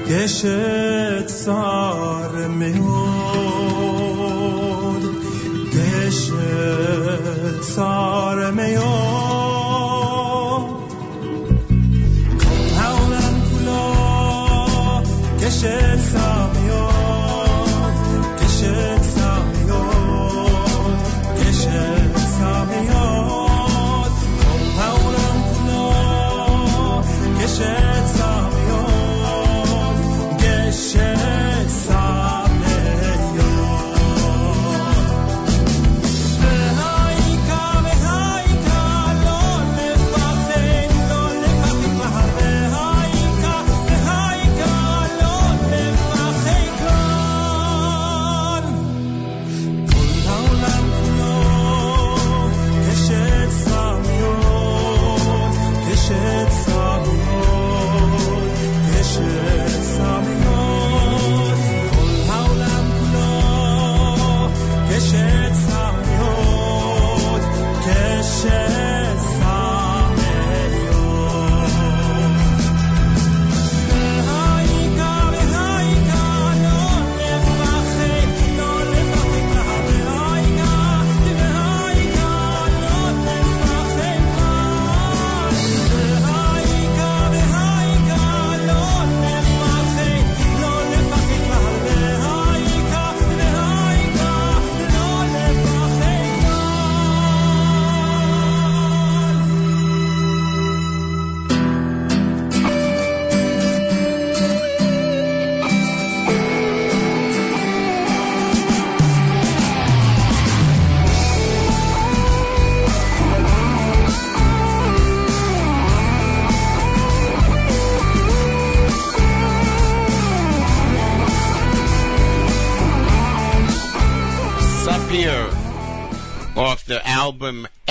گشت 0.08 1.26
سار 1.28 2.46
میود 2.48 2.86
گشت 5.72 6.32
سار 7.60 8.50
میود 8.50 8.76
کم 12.38 12.80
هولن 12.80 13.36
کلا 13.50 13.82
گشت 15.40 15.96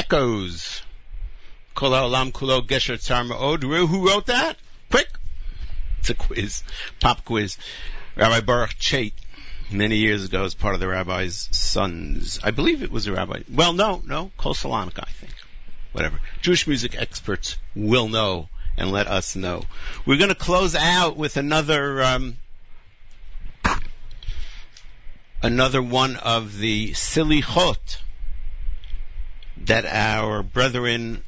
Echoes. 0.06 0.84
Kol 1.74 1.90
Olam 1.90 2.32
Kulo 2.32 2.62
Gesher 2.62 2.96
Tzar 2.96 3.28
Ma'od. 3.28 3.64
Who 3.64 4.08
wrote 4.08 4.28
that? 4.28 4.56
Quick. 4.92 5.10
It's 5.98 6.12
a 6.12 6.14
quiz. 6.14 6.62
Pop 7.00 7.26
quiz. 7.26 7.58
Rabbi 8.16 8.42
Baruch 8.42 8.76
Chait, 8.76 9.14
many 9.72 9.98
years 9.98 10.26
ago, 10.26 10.44
as 10.44 10.54
part 10.54 10.76
of 10.76 10.80
the 10.80 10.88
rabbi's 10.88 11.50
sons. 11.52 12.40
I 12.44 12.52
believe 12.52 12.84
it 12.84 12.92
was 12.92 13.08
a 13.08 13.14
rabbi. 13.14 13.42
Well, 13.52 13.74
no, 13.74 14.04
no. 14.06 14.32
Kol 14.38 14.54
Salonika, 14.54 15.00
I 15.08 15.12
think. 15.12 15.34
Whatever. 15.92 16.20
Jewish 16.40 16.68
music 16.68 16.96
experts 16.96 17.58
will 17.76 18.08
know 18.08 18.50
and 18.78 18.92
let 18.92 19.08
us 19.08 19.36
know. 19.36 19.64
We're 20.06 20.20
going 20.20 20.30
to 20.30 20.36
close 20.36 20.76
out 20.76 21.18
with 21.18 21.36
another 21.36 22.04
um, 22.04 22.38
another 25.42 25.82
one 25.82 26.16
of 26.18 26.60
the 26.60 26.92
silichot 26.92 27.98
that 29.66 29.86
our 29.86 30.44
brethren 30.44 31.24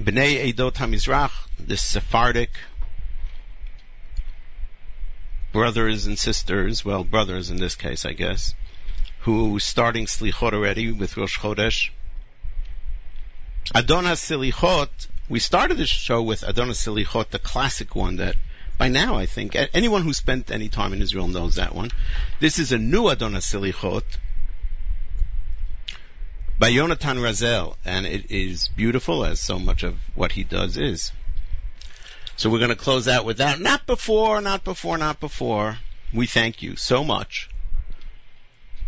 Bnei 0.00 0.52
Edot 0.52 0.72
HaMizrach, 0.72 1.30
the 1.58 1.76
Sephardic 1.76 2.50
brothers 5.52 6.06
and 6.06 6.18
sisters, 6.18 6.84
well, 6.84 7.04
brothers 7.04 7.50
in 7.50 7.58
this 7.58 7.76
case, 7.76 8.04
I 8.04 8.12
guess, 8.12 8.54
who 9.20 9.60
starting 9.60 10.06
Slichot 10.06 10.52
already 10.52 10.90
with 10.90 11.16
Rosh 11.16 11.38
Chodesh. 11.38 11.90
Adon 13.72 14.04
HaSlichot, 14.04 14.88
we 15.28 15.38
started 15.38 15.76
the 15.76 15.86
show 15.86 16.22
with 16.22 16.42
Adon 16.42 16.70
HaSlichot, 16.70 17.30
the 17.30 17.38
classic 17.38 17.94
one 17.94 18.16
that 18.16 18.34
by 18.76 18.88
now 18.88 19.14
I 19.14 19.26
think 19.26 19.56
anyone 19.72 20.02
who 20.02 20.12
spent 20.12 20.50
any 20.50 20.68
time 20.68 20.92
in 20.92 21.02
Israel 21.02 21.28
knows 21.28 21.54
that 21.54 21.72
one. 21.72 21.90
This 22.40 22.58
is 22.58 22.72
a 22.72 22.78
new 22.78 23.08
Adon 23.08 23.34
HaSlichot 23.34 24.02
by 26.58 26.70
Yonatan 26.70 27.18
Razel, 27.18 27.76
and 27.84 28.06
it 28.06 28.30
is 28.30 28.68
beautiful 28.68 29.24
as 29.24 29.40
so 29.40 29.58
much 29.58 29.82
of 29.82 29.96
what 30.14 30.32
he 30.32 30.44
does 30.44 30.76
is. 30.76 31.12
So 32.36 32.50
we're 32.50 32.58
going 32.58 32.70
to 32.70 32.76
close 32.76 33.08
out 33.08 33.24
with 33.24 33.38
that. 33.38 33.60
Not 33.60 33.86
before, 33.86 34.40
not 34.40 34.64
before, 34.64 34.98
not 34.98 35.20
before. 35.20 35.78
We 36.12 36.26
thank 36.26 36.62
you 36.62 36.76
so 36.76 37.02
much 37.04 37.48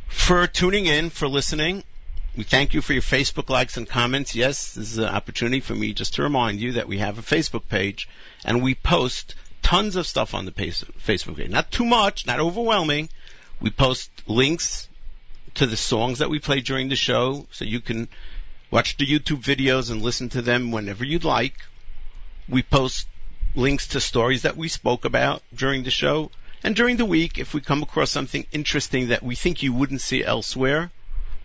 for 0.09 0.47
tuning 0.47 0.87
in, 0.87 1.11
for 1.11 1.29
listening. 1.29 1.83
We 2.37 2.45
thank 2.45 2.75
you 2.75 2.83
for 2.83 2.93
your 2.93 3.03
Facebook 3.03 3.49
likes 3.49 3.77
and 3.77 3.89
comments. 3.89 4.35
Yes, 4.35 4.75
this 4.75 4.93
is 4.93 4.99
an 4.99 5.07
opportunity 5.07 5.61
for 5.61 5.75
me 5.75 5.93
just 5.93 6.15
to 6.15 6.23
remind 6.23 6.61
you 6.61 6.73
that 6.73 6.87
we 6.87 6.99
have 6.99 7.19
a 7.19 7.23
Facebook 7.23 7.69
page 7.69 8.09
and 8.45 8.63
we 8.63 8.75
post 8.75 9.35
tons 9.63 9.97
of 9.97 10.07
stuff 10.07 10.35
on 10.35 10.45
the 10.45 10.53
Facebook 10.53 11.37
page. 11.37 11.51
Not 11.51 11.71
too 11.71 11.85
much, 11.85 12.27
not 12.27 12.39
overwhelming. 12.39 13.09
We 13.61 13.71
post 13.71 14.11
links 14.27 14.89
to 15.57 15.67
the 15.67 15.77
songs 15.77 16.19
that 16.19 16.31
we 16.31 16.39
play 16.39 16.61
during 16.61 16.89
the 16.89 16.97
show 16.97 17.47
so 17.51 17.65
you 17.65 17.81
can 17.81 18.09
watch 18.71 18.97
the 18.97 19.07
YouTube 19.07 19.43
videos 19.43 19.91
and 19.91 20.03
listen 20.03 20.29
to 20.31 20.43
them 20.43 20.71
whenever 20.71 21.05
you'd 21.05 21.25
like. 21.25 21.55
We 22.49 22.63
post 22.63 23.09
links 23.55 23.89
to 23.89 24.01
stories 24.01 24.43
that 24.43 24.57
we 24.57 24.69
spoke 24.69 25.05
about 25.05 25.43
during 25.55 25.83
the 25.83 25.91
show. 25.91 26.31
And 26.63 26.75
during 26.77 26.97
the 26.97 27.05
week, 27.05 27.39
if 27.39 27.55
we 27.55 27.61
come 27.61 27.83
across 27.83 28.11
something 28.11 28.47
interesting 28.53 29.09
that 29.09 29.23
we 29.23 29.35
think 29.35 29.63
you 29.63 29.73
wouldn't 29.73 30.01
see 30.01 30.25
elsewhere, 30.25 30.91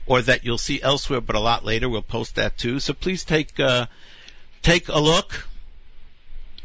or 0.05 0.21
that 0.21 0.43
you'll 0.43 0.57
see 0.57 0.81
elsewhere 0.81 1.21
but 1.21 1.35
a 1.35 1.39
lot 1.39 1.63
later, 1.63 1.87
we'll 1.87 2.01
post 2.01 2.35
that 2.35 2.57
too. 2.57 2.79
So 2.79 2.93
please 2.93 3.23
take 3.23 3.59
uh, 3.59 3.85
take 4.61 4.89
a 4.89 4.99
look, 4.99 5.47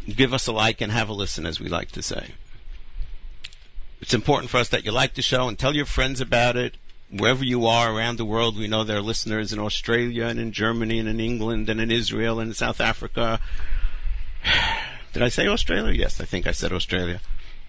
give 0.08 0.34
us 0.34 0.46
a 0.46 0.52
like, 0.52 0.80
and 0.80 0.90
have 0.90 1.10
a 1.10 1.12
listen, 1.12 1.46
as 1.46 1.60
we 1.60 1.68
like 1.68 1.92
to 1.92 2.02
say. 2.02 2.26
It's 4.00 4.14
important 4.14 4.50
for 4.50 4.58
us 4.58 4.70
that 4.70 4.84
you 4.84 4.92
like 4.92 5.14
the 5.14 5.22
show 5.22 5.48
and 5.48 5.58
tell 5.58 5.74
your 5.74 5.86
friends 5.86 6.20
about 6.20 6.56
it. 6.56 6.74
Wherever 7.10 7.44
you 7.44 7.66
are 7.66 7.92
around 7.92 8.16
the 8.16 8.24
world, 8.24 8.58
we 8.58 8.66
know 8.66 8.82
there 8.82 8.96
are 8.96 9.02
listeners 9.02 9.52
in 9.52 9.60
Australia 9.60 10.26
and 10.26 10.40
in 10.40 10.52
Germany 10.52 10.98
and 10.98 11.08
in 11.08 11.20
England 11.20 11.68
and 11.68 11.80
in 11.80 11.90
Israel 11.90 12.40
and 12.40 12.50
in 12.50 12.54
South 12.54 12.80
Africa. 12.80 13.40
Did 15.12 15.22
I 15.22 15.28
say 15.28 15.46
Australia? 15.46 15.92
Yes, 15.92 16.20
I 16.20 16.24
think 16.24 16.46
I 16.46 16.52
said 16.52 16.72
Australia. 16.72 17.20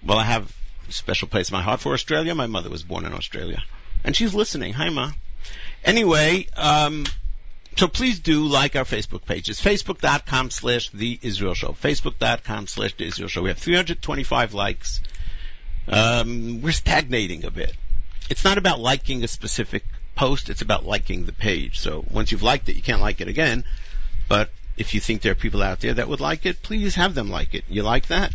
Well, 0.03 0.17
I 0.17 0.23
have 0.23 0.53
a 0.89 0.91
special 0.91 1.27
place 1.27 1.49
in 1.49 1.53
my 1.53 1.61
heart 1.61 1.81
for 1.81 1.93
Australia. 1.93 2.33
My 2.33 2.47
mother 2.47 2.69
was 2.69 2.83
born 2.83 3.05
in 3.05 3.13
Australia. 3.13 3.63
And 4.03 4.15
she's 4.15 4.33
listening. 4.33 4.73
Hi, 4.73 4.89
Ma. 4.89 5.11
Anyway, 5.83 6.47
um, 6.55 7.05
so 7.77 7.87
please 7.87 8.19
do 8.19 8.47
like 8.47 8.75
our 8.75 8.85
Facebook 8.85 9.25
page. 9.25 9.49
It's 9.49 9.61
facebook.com 9.61 10.49
slash 10.49 10.89
the 10.89 11.19
Israel 11.21 11.53
Show. 11.53 11.75
Facebook.com 11.81 12.67
slash 12.67 12.95
the 12.95 13.05
Israel 13.05 13.29
Show. 13.29 13.43
We 13.43 13.49
have 13.49 13.59
325 13.59 14.53
likes. 14.55 14.99
Um, 15.87 16.61
we're 16.61 16.71
stagnating 16.71 17.45
a 17.45 17.51
bit. 17.51 17.73
It's 18.29 18.43
not 18.43 18.57
about 18.57 18.79
liking 18.79 19.23
a 19.23 19.27
specific 19.27 19.83
post, 20.15 20.49
it's 20.49 20.61
about 20.61 20.85
liking 20.85 21.25
the 21.25 21.31
page. 21.31 21.79
So 21.79 22.03
once 22.11 22.31
you've 22.31 22.43
liked 22.43 22.67
it, 22.69 22.75
you 22.75 22.81
can't 22.81 23.01
like 23.01 23.21
it 23.21 23.27
again. 23.27 23.63
But 24.27 24.49
if 24.77 24.93
you 24.93 24.99
think 24.99 25.21
there 25.21 25.31
are 25.31 25.35
people 25.35 25.63
out 25.63 25.79
there 25.79 25.93
that 25.93 26.07
would 26.07 26.19
like 26.19 26.45
it, 26.45 26.61
please 26.61 26.95
have 26.95 27.15
them 27.15 27.29
like 27.29 27.53
it. 27.53 27.63
You 27.69 27.83
like 27.83 28.07
that? 28.07 28.33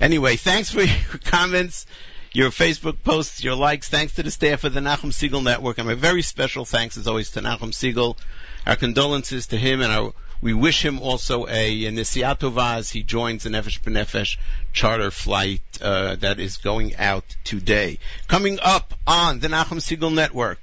Anyway, 0.00 0.36
thanks 0.36 0.70
for 0.70 0.82
your 0.82 1.18
comments, 1.24 1.86
your 2.32 2.50
Facebook 2.50 3.02
posts, 3.04 3.44
your 3.44 3.54
likes. 3.54 3.88
Thanks 3.88 4.14
to 4.14 4.22
the 4.22 4.30
staff 4.30 4.64
of 4.64 4.74
the 4.74 4.80
Nachum 4.80 5.12
Segal 5.12 5.42
Network. 5.42 5.78
And 5.78 5.90
a 5.90 5.96
very 5.96 6.22
special 6.22 6.64
thanks, 6.64 6.96
as 6.96 7.06
always, 7.06 7.30
to 7.32 7.40
Nachum 7.40 7.72
Segal. 7.72 8.16
Our 8.66 8.76
condolences 8.76 9.48
to 9.48 9.56
him, 9.56 9.80
and 9.80 9.90
our, 9.90 10.12
we 10.42 10.52
wish 10.52 10.84
him 10.84 11.00
also 11.00 11.46
a, 11.46 11.84
a 11.86 11.92
Nisiatova 11.92 12.76
as 12.76 12.90
he 12.90 13.02
joins 13.02 13.44
the 13.44 13.50
Nefesh 13.50 13.80
B'Nefesh 13.80 14.36
charter 14.72 15.10
flight 15.10 15.62
uh, 15.80 16.16
that 16.16 16.38
is 16.38 16.58
going 16.58 16.96
out 16.96 17.24
today. 17.44 17.98
Coming 18.28 18.58
up 18.62 18.94
on 19.06 19.40
the 19.40 19.48
Nachum 19.48 19.78
Segal 19.78 20.12
Network 20.12 20.60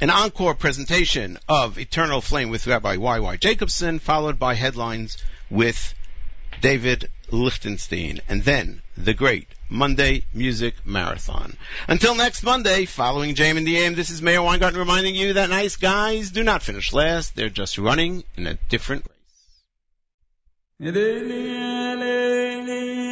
an 0.00 0.10
encore 0.10 0.54
presentation 0.54 1.38
of 1.48 1.78
Eternal 1.78 2.20
Flame 2.20 2.50
with 2.50 2.66
Rabbi 2.66 2.96
Y.Y. 2.96 3.36
Jacobson, 3.36 3.98
followed 3.98 4.38
by 4.38 4.54
headlines 4.54 5.16
with 5.50 5.94
David 6.60 7.08
Lichtenstein, 7.30 8.20
and 8.28 8.42
then 8.42 8.82
the 8.96 9.14
great 9.14 9.48
Monday 9.68 10.24
Music 10.32 10.74
Marathon. 10.84 11.56
Until 11.88 12.14
next 12.14 12.42
Monday, 12.42 12.86
following 12.86 13.34
JM 13.34 13.56
in 13.56 13.64
the 13.64 13.78
AM, 13.78 13.94
this 13.94 14.10
is 14.10 14.20
Meir 14.20 14.42
Weingarten 14.42 14.78
reminding 14.78 15.14
you 15.14 15.34
that 15.34 15.50
nice 15.50 15.76
guys 15.76 16.30
do 16.30 16.42
not 16.42 16.62
finish 16.62 16.92
last, 16.92 17.34
they're 17.36 17.48
just 17.48 17.78
running 17.78 18.24
in 18.36 18.46
a 18.46 18.58
different 18.68 19.06
race. 20.80 20.94
لي 22.66 23.03